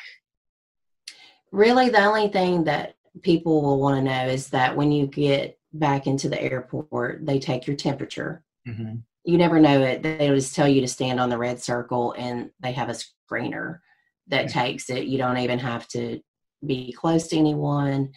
Really, 1.52 1.90
the 1.90 2.06
only 2.06 2.30
thing 2.30 2.64
that 2.64 2.96
people 3.22 3.62
will 3.62 3.82
want 3.82 3.98
to 3.98 4.02
know 4.02 4.28
is 4.28 4.48
that 4.52 4.78
when 4.78 4.94
you 4.94 5.08
get 5.08 5.60
back 5.74 6.08
into 6.08 6.30
the 6.30 6.42
airport, 6.42 7.26
they 7.26 7.38
take 7.38 7.68
your 7.68 7.76
temperature. 7.76 8.46
Mm-hmm. 8.66 9.00
You 9.26 9.38
never 9.38 9.60
know 9.60 9.82
it. 9.82 10.04
They 10.04 10.30
just 10.30 10.56
tell 10.56 10.70
you 10.70 10.80
to 10.80 10.88
stand 10.88 11.20
on 11.20 11.30
the 11.30 11.38
red 11.38 11.62
circle 11.62 12.14
and 12.18 12.50
they 12.62 12.72
have 12.72 12.88
a 12.88 12.96
screener 13.32 13.80
that 14.28 14.50
takes 14.50 14.90
it. 14.90 15.06
You 15.06 15.18
don't 15.18 15.38
even 15.38 15.60
have 15.60 15.88
to 15.90 16.20
be 16.66 16.92
close 16.94 17.28
to 17.28 17.38
anyone. 17.38 18.12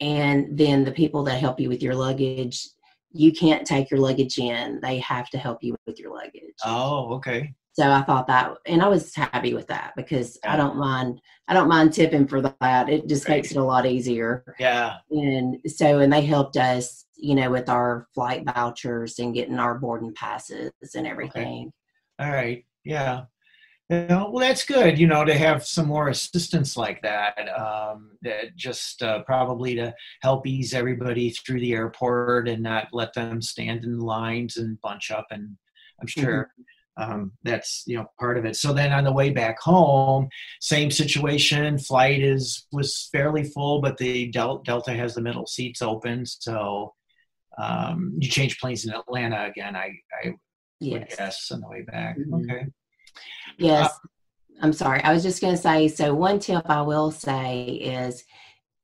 And 0.00 0.58
then 0.58 0.84
the 0.84 0.92
people 0.92 1.22
that 1.24 1.40
help 1.40 1.60
you 1.60 1.68
with 1.68 1.82
your 1.82 1.94
luggage, 1.94 2.68
you 3.12 3.32
can't 3.32 3.66
take 3.66 3.90
your 3.90 4.00
luggage 4.00 4.38
in. 4.38 4.80
They 4.82 4.98
have 4.98 5.30
to 5.30 5.38
help 5.38 5.62
you 5.62 5.76
with 5.86 5.98
your 5.98 6.12
luggage. 6.12 6.54
Oh, 6.64 7.14
okay. 7.14 7.54
So 7.72 7.90
I 7.90 8.02
thought 8.02 8.28
that, 8.28 8.54
and 8.66 8.82
I 8.82 8.88
was 8.88 9.14
happy 9.14 9.52
with 9.52 9.66
that 9.68 9.94
because 9.96 10.38
yeah. 10.44 10.54
I 10.54 10.56
don't 10.56 10.76
mind. 10.76 11.20
I 11.48 11.54
don't 11.54 11.68
mind 11.68 11.92
tipping 11.92 12.26
for 12.26 12.40
that. 12.40 12.88
It 12.88 13.08
just 13.08 13.28
right. 13.28 13.36
makes 13.36 13.50
it 13.50 13.56
a 13.56 13.64
lot 13.64 13.84
easier. 13.84 14.44
Yeah. 14.60 14.96
And 15.10 15.58
so, 15.66 15.98
and 15.98 16.12
they 16.12 16.22
helped 16.22 16.56
us, 16.56 17.04
you 17.16 17.34
know, 17.34 17.50
with 17.50 17.68
our 17.68 18.06
flight 18.14 18.44
vouchers 18.44 19.18
and 19.18 19.34
getting 19.34 19.58
our 19.58 19.76
boarding 19.78 20.14
passes 20.14 20.72
and 20.94 21.06
everything. 21.06 21.72
Okay. 22.20 22.28
All 22.28 22.32
right. 22.32 22.64
Yeah. 22.84 23.22
Well, 23.90 24.38
that's 24.38 24.64
good, 24.64 24.98
you 24.98 25.06
know, 25.06 25.24
to 25.24 25.34
have 25.34 25.66
some 25.66 25.86
more 25.86 26.08
assistance 26.08 26.76
like 26.76 27.02
that. 27.02 27.34
Um, 27.58 28.12
that 28.22 28.56
just 28.56 29.02
uh, 29.02 29.22
probably 29.24 29.74
to 29.74 29.94
help 30.22 30.46
ease 30.46 30.72
everybody 30.72 31.30
through 31.30 31.60
the 31.60 31.74
airport 31.74 32.48
and 32.48 32.62
not 32.62 32.88
let 32.92 33.12
them 33.12 33.42
stand 33.42 33.84
in 33.84 33.98
lines 33.98 34.56
and 34.56 34.80
bunch 34.80 35.10
up. 35.10 35.26
And 35.30 35.56
I'm 36.00 36.06
sure 36.06 36.44
mm-hmm 36.44 36.62
um, 36.96 37.32
that's 37.42 37.84
you 37.86 37.96
know 37.96 38.06
part 38.18 38.38
of 38.38 38.44
it 38.44 38.56
so 38.56 38.72
then 38.72 38.92
on 38.92 39.04
the 39.04 39.12
way 39.12 39.30
back 39.30 39.58
home 39.60 40.28
same 40.60 40.90
situation 40.90 41.78
flight 41.78 42.22
is 42.22 42.66
was 42.72 43.08
fairly 43.10 43.44
full 43.44 43.80
but 43.80 43.96
the 43.98 44.30
Del- 44.30 44.58
delta 44.58 44.92
has 44.92 45.14
the 45.14 45.20
middle 45.20 45.46
seats 45.46 45.82
open 45.82 46.24
so 46.26 46.94
um, 47.58 48.16
you 48.18 48.28
change 48.28 48.58
planes 48.60 48.84
in 48.84 48.92
atlanta 48.92 49.44
again 49.46 49.74
i 49.74 49.92
i 50.22 50.34
yes. 50.80 50.92
would 50.92 51.08
guess 51.08 51.50
on 51.50 51.60
the 51.60 51.68
way 51.68 51.82
back 51.82 52.16
mm-hmm. 52.18 52.34
okay 52.34 52.66
yes 53.58 53.90
uh, 53.92 54.08
i'm 54.62 54.72
sorry 54.72 55.02
i 55.02 55.12
was 55.12 55.22
just 55.22 55.40
going 55.40 55.54
to 55.54 55.60
say 55.60 55.88
so 55.88 56.14
one 56.14 56.38
tip 56.38 56.68
i 56.68 56.80
will 56.80 57.10
say 57.10 57.64
is 57.64 58.24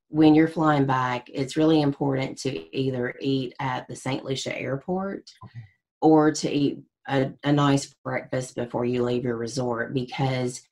when 0.09 0.35
you're 0.35 0.49
flying 0.49 0.87
back 0.87 1.29
it's 1.33 1.57
really 1.57 1.81
important 1.81 2.37
to 2.37 2.77
either 2.77 3.15
eat 3.21 3.55
at 3.61 3.87
the 3.89 3.97
st 3.97 4.25
lucia 4.25 4.57
airport 4.59 5.31
okay. 5.45 5.61
or 6.01 6.31
to 6.31 6.51
eat 6.51 6.81
a, 7.09 7.33
a 7.45 7.53
nice 7.53 7.95
breakfast 8.05 8.55
before 8.55 8.85
you 8.85 9.03
leave 9.03 9.25
your 9.25 9.37
resort 9.37 9.95
because 9.95 10.63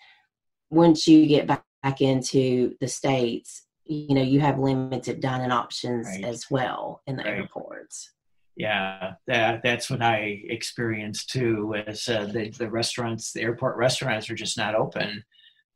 once 0.71 1.09
you 1.09 1.27
get 1.27 1.47
back, 1.47 1.65
back 1.83 2.01
into 2.01 2.75
the 2.81 2.89
states 2.89 3.67
you 3.85 4.15
know 4.15 4.23
you 4.23 4.41
have 4.41 4.59
limited 4.59 5.21
dining 5.21 5.51
options 5.51 6.07
right. 6.07 6.25
as 6.25 6.47
well 6.51 7.03
in 7.07 7.17
the 7.17 7.23
right. 7.23 7.35
airports 7.35 8.11
yeah 8.59 9.13
that, 9.27 9.63
that's 9.63 9.89
what 9.89 10.03
i 10.03 10.43
experienced 10.49 11.31
too 11.31 11.75
is 11.87 12.07
uh, 12.09 12.27
the, 12.27 12.51
the 12.59 12.69
restaurants 12.69 13.33
the 13.33 13.41
airport 13.41 13.77
restaurants 13.79 14.29
are 14.29 14.35
just 14.35 14.59
not 14.59 14.75
open 14.75 15.25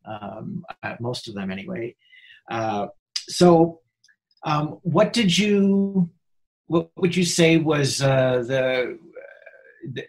um, 0.04 0.64
most 1.00 1.28
of 1.28 1.34
them 1.34 1.50
anyway. 1.50 1.94
Uh, 2.50 2.88
so 3.14 3.80
um, 4.44 4.78
what 4.82 5.12
did 5.12 5.36
you 5.36 6.10
what 6.66 6.90
would 6.96 7.14
you 7.14 7.24
say 7.24 7.58
was 7.58 8.02
uh, 8.02 8.42
the 8.46 8.98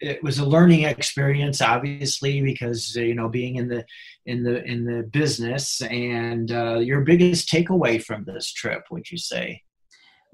it 0.00 0.22
was 0.22 0.38
a 0.38 0.46
learning 0.46 0.84
experience 0.84 1.60
obviously 1.60 2.40
because 2.40 2.94
you 2.94 3.14
know 3.14 3.28
being 3.28 3.56
in 3.56 3.68
the 3.68 3.84
in 4.26 4.44
the 4.44 4.64
in 4.64 4.84
the 4.84 5.02
business 5.12 5.82
and 5.82 6.52
uh, 6.52 6.78
your 6.78 7.00
biggest 7.00 7.48
takeaway 7.48 8.02
from 8.02 8.24
this 8.24 8.52
trip 8.52 8.84
would 8.90 9.10
you 9.10 9.18
say 9.18 9.60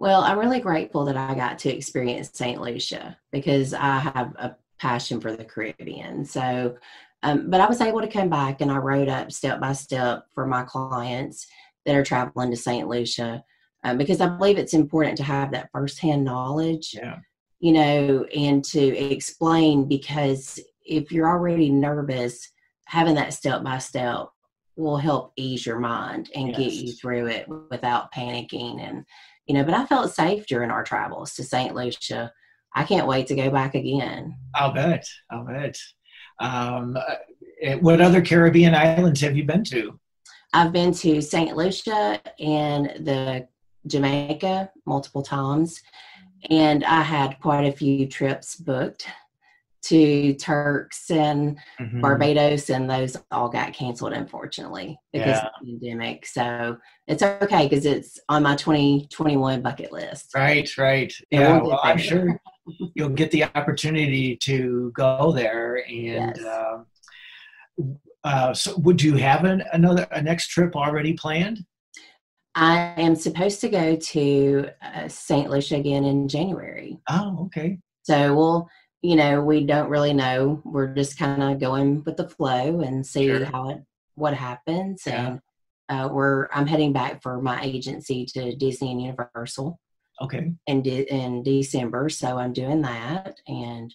well 0.01 0.23
i'm 0.23 0.39
really 0.39 0.61
grateful 0.61 1.05
that 1.05 1.17
i 1.17 1.35
got 1.35 1.59
to 1.59 1.73
experience 1.73 2.31
st 2.33 2.61
lucia 2.61 3.17
because 3.31 3.73
i 3.75 3.99
have 3.99 4.35
a 4.39 4.57
passion 4.79 5.21
for 5.21 5.37
the 5.37 5.45
caribbean 5.45 6.25
so 6.25 6.77
um, 7.23 7.49
but 7.51 7.61
i 7.61 7.69
was 7.69 7.81
able 7.81 8.01
to 8.01 8.09
come 8.09 8.29
back 8.29 8.61
and 8.61 8.73
i 8.73 8.77
wrote 8.77 9.09
up 9.09 9.31
step 9.31 9.61
by 9.61 9.73
step 9.73 10.25
for 10.35 10.47
my 10.47 10.63
clients 10.65 11.47
that 11.87 11.95
are 11.95 12.05
traveling 12.05 12.51
to 12.51 12.57
st 12.57 12.89
lucia 12.89 13.45
um, 13.85 13.97
because 13.97 14.21
i 14.21 14.27
believe 14.27 14.59
it's 14.59 14.75
important 14.75 15.17
to 15.17 15.23
have 15.23 15.53
that 15.53 15.69
firsthand 15.73 16.25
knowledge 16.25 16.95
yeah 16.95 17.19
you 17.61 17.73
know, 17.73 18.25
and 18.35 18.65
to 18.65 18.97
explain 18.97 19.87
because 19.87 20.59
if 20.85 21.13
you're 21.13 21.29
already 21.29 21.71
nervous, 21.71 22.51
having 22.87 23.15
that 23.15 23.35
step 23.35 23.63
by 23.63 23.79
step 23.79 24.29
will 24.77 24.97
help 24.97 25.33
ease 25.37 25.67
your 25.67 25.79
mind 25.79 26.31
and 26.35 26.49
yes. 26.49 26.59
get 26.59 26.73
you 26.73 26.93
through 26.93 27.27
it 27.27 27.47
without 27.71 28.13
panicking. 28.13 28.81
And, 28.81 29.05
you 29.51 29.55
know, 29.55 29.65
but 29.65 29.75
I 29.75 29.85
felt 29.85 30.15
safe 30.15 30.47
during 30.47 30.71
our 30.71 30.85
travels 30.85 31.35
to 31.35 31.43
St. 31.43 31.75
Lucia. 31.75 32.33
I 32.73 32.85
can't 32.85 33.09
wait 33.09 33.27
to 33.27 33.35
go 33.35 33.51
back 33.51 33.75
again. 33.75 34.37
I'll 34.55 34.73
bet. 34.73 35.05
I'll 35.29 35.45
bet. 35.45 35.77
Um, 36.39 36.97
uh, 36.97 37.73
what 37.81 38.01
other 38.01 38.23
Caribbean 38.23 38.77
islands 38.77 39.21
have 39.23 39.37
you 39.37 39.43
been 39.43 39.65
to? 39.65 39.99
I've 40.53 40.71
been 40.71 40.95
to 40.95 41.21
St. 41.21 41.57
Lucia 41.57 42.21
and 42.39 43.05
the 43.05 43.49
Jamaica 43.89 44.71
multiple 44.87 45.23
times 45.23 45.83
and 46.49 46.85
I 46.85 47.03
had 47.03 47.41
quite 47.41 47.65
a 47.65 47.73
few 47.73 48.07
trips 48.07 48.55
booked 48.55 49.05
to 49.83 50.35
Turks 50.35 51.11
and 51.11 51.59
mm-hmm. 51.81 52.01
Barbados, 52.01 52.71
and 52.71 52.89
those 52.89 53.17
all 53.31 53.49
got 53.49 53.73
canceled, 53.73 54.13
unfortunately, 54.13 54.99
because 55.13 55.29
yeah. 55.29 55.47
of 55.47 55.53
the 55.63 55.73
pandemic. 55.73 56.27
So 56.27 56.77
it's 57.07 57.23
okay 57.23 57.69
because 57.69 57.87
it's 57.87 58.19
on 58.29 58.43
my 58.43 58.57
2021 58.57 59.63
bucket 59.63 59.93
list. 59.93 60.31
Right, 60.35 60.69
right. 60.77 61.13
Yeah, 61.31 61.59
we'll 61.59 61.71
well, 61.71 61.81
I'm 61.83 61.99
sure 61.99 62.41
you'll 62.95 63.09
get 63.11 63.31
the 63.31 63.45
opportunity 63.45 64.37
to 64.45 64.93
go 64.95 65.33
there. 65.33 65.85
And 65.89 66.37
yes. 66.37 66.45
uh, 66.45 66.79
uh, 68.25 68.55
so, 68.55 68.77
would 68.79 69.03
you 69.03 69.17
have 69.17 69.45
an, 69.45 69.63
another 69.73 70.07
a 70.11 70.21
next 70.21 70.49
trip 70.49 70.77
already 70.77 71.15
planned? 71.15 71.65
I 72.55 72.95
am 72.97 73.15
supposed 73.15 73.61
to 73.61 73.69
go 73.69 73.97
to 73.97 74.69
uh, 74.83 75.09
St. 75.09 75.49
Lucia 75.49 75.77
again 75.77 76.05
in 76.05 76.29
January. 76.29 76.99
Oh, 77.09 77.45
okay. 77.47 77.79
So 78.03 78.35
we'll, 78.35 78.69
you 79.03 79.17
know, 79.17 79.43
we 79.43 79.65
don't 79.65 79.89
really 79.89 80.13
know. 80.13 80.61
We're 80.65 80.95
just 80.95 81.19
kind 81.19 81.43
of 81.43 81.59
going 81.59 82.05
with 82.05 82.17
the 82.17 82.29
flow 82.29 82.81
and 82.81 83.07
see 83.07 83.27
sure. 83.27 83.45
how 83.45 83.71
it 83.71 83.83
what 84.15 84.35
happens. 84.35 85.05
Yeah. 85.07 85.27
And 85.27 85.41
uh, 85.89 86.09
we're 86.13 86.49
I'm 86.53 86.67
heading 86.67 86.93
back 86.93 87.23
for 87.23 87.41
my 87.41 87.63
agency 87.63 88.27
to 88.27 88.55
Disney 88.55 88.93
and 88.93 89.03
Universal. 89.03 89.81
Okay. 90.23 90.53
In 90.67 90.83
de- 90.83 91.11
in 91.11 91.43
December, 91.43 92.11
so 92.11 92.39
I'm 92.39 92.53
doing 92.53 92.83
that, 92.83 93.39
and 93.49 93.93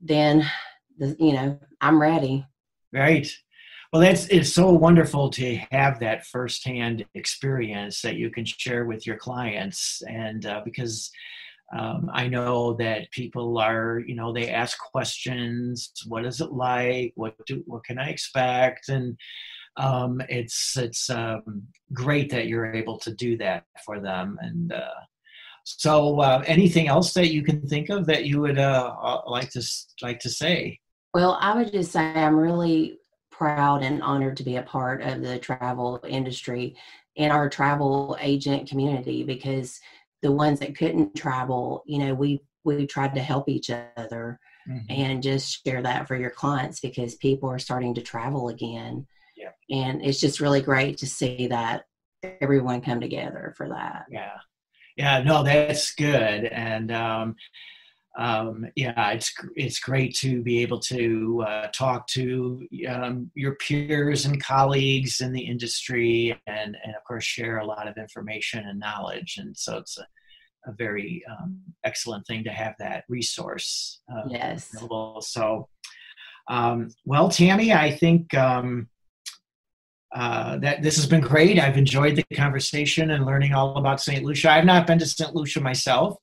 then 0.00 0.48
the 0.96 1.16
you 1.18 1.32
know 1.32 1.58
I'm 1.80 2.00
ready. 2.00 2.46
Right. 2.92 3.28
Well, 3.92 4.00
that's 4.00 4.28
it's 4.28 4.52
so 4.52 4.70
wonderful 4.70 5.30
to 5.30 5.56
have 5.72 5.98
that 5.98 6.24
firsthand 6.24 7.04
experience 7.14 8.02
that 8.02 8.14
you 8.14 8.30
can 8.30 8.44
share 8.44 8.84
with 8.84 9.04
your 9.04 9.16
clients, 9.16 10.02
and 10.08 10.46
uh, 10.46 10.62
because 10.64 11.10
um, 11.76 12.10
I 12.12 12.26
know 12.26 12.74
that 12.74 13.10
people 13.12 13.58
are, 13.58 14.00
you 14.00 14.14
know, 14.14 14.32
they 14.32 14.50
ask 14.50 14.78
questions. 14.78 15.92
What 16.06 16.24
is 16.24 16.40
it 16.40 16.52
like? 16.52 17.12
What 17.14 17.34
do 17.46 17.62
what 17.66 17.84
can 17.84 17.98
I 17.98 18.08
expect? 18.08 18.88
And 18.88 19.16
um, 19.76 20.20
it's 20.28 20.76
it's 20.76 21.08
um, 21.10 21.62
great 21.92 22.30
that 22.30 22.46
you're 22.48 22.74
able 22.74 22.98
to 23.00 23.14
do 23.14 23.36
that 23.38 23.64
for 23.84 24.00
them. 24.00 24.36
And 24.40 24.72
uh, 24.72 25.00
so, 25.64 26.20
uh, 26.20 26.42
anything 26.46 26.88
else 26.88 27.12
that 27.14 27.32
you 27.32 27.42
can 27.42 27.66
think 27.68 27.88
of 27.88 28.06
that 28.06 28.24
you 28.24 28.40
would 28.40 28.58
uh, 28.58 28.94
uh 29.00 29.22
like 29.26 29.50
to 29.50 29.62
like 30.02 30.18
to 30.20 30.30
say? 30.30 30.80
Well, 31.14 31.38
I 31.40 31.54
would 31.54 31.72
just 31.72 31.92
say 31.92 32.00
I'm 32.00 32.36
really 32.36 32.98
proud 33.30 33.82
and 33.82 34.02
honored 34.02 34.36
to 34.38 34.44
be 34.44 34.56
a 34.56 34.62
part 34.62 35.02
of 35.02 35.22
the 35.22 35.38
travel 35.38 36.00
industry 36.06 36.76
and 37.16 37.32
our 37.32 37.48
travel 37.48 38.16
agent 38.20 38.68
community 38.68 39.22
because 39.24 39.80
the 40.22 40.32
ones 40.32 40.60
that 40.60 40.76
couldn't 40.76 41.14
travel, 41.14 41.82
you 41.86 41.98
know, 41.98 42.14
we 42.14 42.42
we 42.64 42.86
tried 42.86 43.14
to 43.14 43.22
help 43.22 43.48
each 43.48 43.70
other 43.70 44.38
mm-hmm. 44.68 44.84
and 44.90 45.22
just 45.22 45.64
share 45.64 45.82
that 45.82 46.06
for 46.06 46.16
your 46.16 46.30
clients 46.30 46.80
because 46.80 47.14
people 47.16 47.48
are 47.48 47.58
starting 47.58 47.94
to 47.94 48.02
travel 48.02 48.48
again. 48.48 49.06
Yeah. 49.36 49.52
And 49.70 50.04
it's 50.04 50.20
just 50.20 50.40
really 50.40 50.60
great 50.60 50.98
to 50.98 51.06
see 51.06 51.46
that 51.48 51.84
everyone 52.40 52.82
come 52.82 53.00
together 53.00 53.54
for 53.56 53.68
that. 53.70 54.06
Yeah. 54.10 54.36
Yeah, 54.96 55.22
no, 55.22 55.42
that's 55.42 55.94
good. 55.94 56.44
And 56.44 56.92
um 56.92 57.36
um, 58.18 58.66
yeah, 58.74 59.10
it's 59.10 59.32
it's 59.54 59.78
great 59.78 60.16
to 60.16 60.42
be 60.42 60.62
able 60.62 60.80
to 60.80 61.44
uh, 61.46 61.68
talk 61.68 62.06
to 62.08 62.66
um, 62.88 63.30
your 63.34 63.54
peers 63.56 64.26
and 64.26 64.42
colleagues 64.42 65.20
in 65.20 65.32
the 65.32 65.40
industry, 65.40 66.38
and 66.46 66.76
and 66.82 66.96
of 66.96 67.04
course 67.06 67.24
share 67.24 67.58
a 67.58 67.66
lot 67.66 67.86
of 67.86 67.96
information 67.96 68.66
and 68.66 68.80
knowledge. 68.80 69.36
And 69.38 69.56
so 69.56 69.78
it's 69.78 69.96
a, 69.96 70.06
a 70.66 70.72
very 70.72 71.22
um, 71.30 71.60
excellent 71.84 72.26
thing 72.26 72.42
to 72.44 72.50
have 72.50 72.74
that 72.80 73.04
resource. 73.08 74.00
Uh, 74.12 74.22
yes. 74.28 74.74
Available. 74.74 75.20
So, 75.22 75.68
um, 76.48 76.88
well, 77.04 77.28
Tammy, 77.28 77.72
I 77.72 77.92
think 77.92 78.34
um, 78.34 78.88
uh, 80.12 80.58
that 80.58 80.82
this 80.82 80.96
has 80.96 81.06
been 81.06 81.20
great. 81.20 81.60
I've 81.60 81.78
enjoyed 81.78 82.16
the 82.16 82.24
conversation 82.34 83.12
and 83.12 83.24
learning 83.24 83.54
all 83.54 83.76
about 83.76 84.00
St. 84.00 84.24
Lucia. 84.24 84.50
I've 84.50 84.64
not 84.64 84.86
been 84.86 84.98
to 84.98 85.06
St. 85.06 85.34
Lucia 85.34 85.60
myself, 85.60 86.16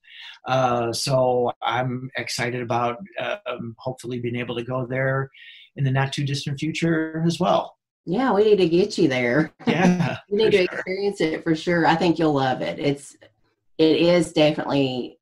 uh, 0.47 0.93
so 0.93 1.51
I'm 1.61 2.09
excited 2.15 2.61
about 2.61 2.97
um, 3.45 3.75
hopefully 3.77 4.19
being 4.19 4.37
able 4.37 4.55
to 4.55 4.63
go 4.63 4.85
there 4.85 5.29
in 5.75 5.83
the 5.83 5.91
not 5.91 6.13
too 6.13 6.25
distant 6.25 6.59
future 6.59 7.23
as 7.25 7.39
well. 7.39 7.75
Yeah, 8.05 8.33
we 8.33 8.45
need 8.45 8.57
to 8.57 8.69
get 8.69 8.97
you 8.97 9.09
there. 9.09 9.51
Yeah, 9.67 10.17
you 10.29 10.37
need 10.37 10.51
to 10.51 10.57
sure. 10.57 10.65
experience 10.65 11.19
it 11.19 11.43
for 11.43 11.55
sure. 11.55 11.85
I 11.85 11.95
think 11.95 12.17
you'll 12.17 12.33
love 12.33 12.61
it. 12.61 12.79
It's 12.79 13.17
it 13.77 13.97
is 13.97 14.31
definitely 14.31 15.19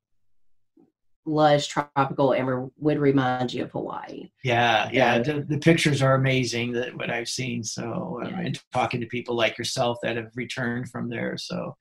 lush, 1.26 1.66
tropical, 1.68 2.34
and 2.34 2.72
would 2.78 3.00
remind 3.00 3.52
you 3.52 3.64
of 3.64 3.72
Hawaii. 3.72 4.30
Yeah, 4.44 4.90
yeah. 4.94 5.18
The, 5.18 5.44
the 5.48 5.58
pictures 5.58 6.04
are 6.04 6.14
amazing 6.14 6.74
that 6.74 6.96
what 6.96 7.10
I've 7.10 7.28
seen. 7.28 7.64
So 7.64 8.20
um, 8.24 8.30
yeah. 8.30 8.40
and 8.42 8.62
talking 8.72 9.02
to 9.02 9.08
people 9.08 9.36
like 9.36 9.58
yourself 9.58 9.98
that 10.04 10.18
have 10.18 10.32
returned 10.36 10.90
from 10.90 11.10
there. 11.10 11.38
So 11.38 11.76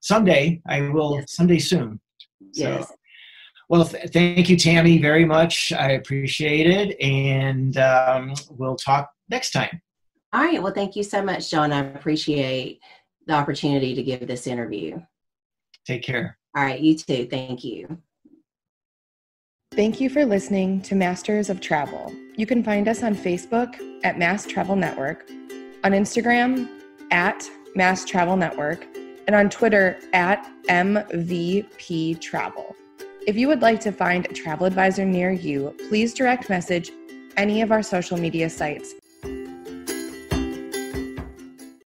someday 0.00 0.62
I 0.66 0.80
will. 0.88 1.16
Yes. 1.16 1.36
Someday 1.36 1.58
soon. 1.58 2.00
So, 2.52 2.68
yes. 2.68 2.92
Well, 3.68 3.84
th- 3.84 4.10
thank 4.10 4.48
you, 4.48 4.56
Tammy, 4.56 4.98
very 4.98 5.24
much. 5.24 5.72
I 5.72 5.92
appreciate 5.92 6.66
it, 6.66 7.00
and 7.00 7.76
um, 7.78 8.34
we'll 8.50 8.76
talk 8.76 9.10
next 9.30 9.52
time. 9.52 9.80
All 10.32 10.42
right. 10.42 10.62
Well, 10.62 10.72
thank 10.72 10.96
you 10.96 11.02
so 11.02 11.22
much, 11.22 11.50
John. 11.50 11.72
I 11.72 11.80
appreciate 11.80 12.80
the 13.26 13.34
opportunity 13.34 13.94
to 13.94 14.02
give 14.02 14.26
this 14.26 14.46
interview. 14.46 15.00
Take 15.86 16.02
care. 16.02 16.38
All 16.56 16.64
right. 16.64 16.80
You 16.80 16.96
too. 16.96 17.26
Thank 17.30 17.64
you. 17.64 17.98
Thank 19.72 20.00
you 20.00 20.10
for 20.10 20.26
listening 20.26 20.82
to 20.82 20.94
Masters 20.94 21.48
of 21.48 21.60
Travel. 21.60 22.12
You 22.36 22.44
can 22.44 22.62
find 22.62 22.88
us 22.88 23.02
on 23.02 23.14
Facebook 23.14 23.80
at 24.04 24.18
MAST 24.18 24.50
Travel 24.50 24.76
Network, 24.76 25.30
on 25.82 25.92
Instagram 25.92 26.68
at 27.10 27.48
MAST 27.74 28.06
Travel 28.06 28.36
Network, 28.36 28.86
and 29.26 29.36
on 29.36 29.50
Twitter 29.50 29.98
at 30.12 30.48
MVP 30.68 32.20
Travel. 32.20 32.74
If 33.26 33.36
you 33.36 33.48
would 33.48 33.62
like 33.62 33.80
to 33.80 33.92
find 33.92 34.26
a 34.26 34.32
travel 34.32 34.66
advisor 34.66 35.04
near 35.04 35.30
you, 35.30 35.76
please 35.88 36.12
direct 36.12 36.50
message 36.50 36.90
any 37.36 37.62
of 37.62 37.70
our 37.70 37.82
social 37.82 38.18
media 38.18 38.50
sites 38.50 38.94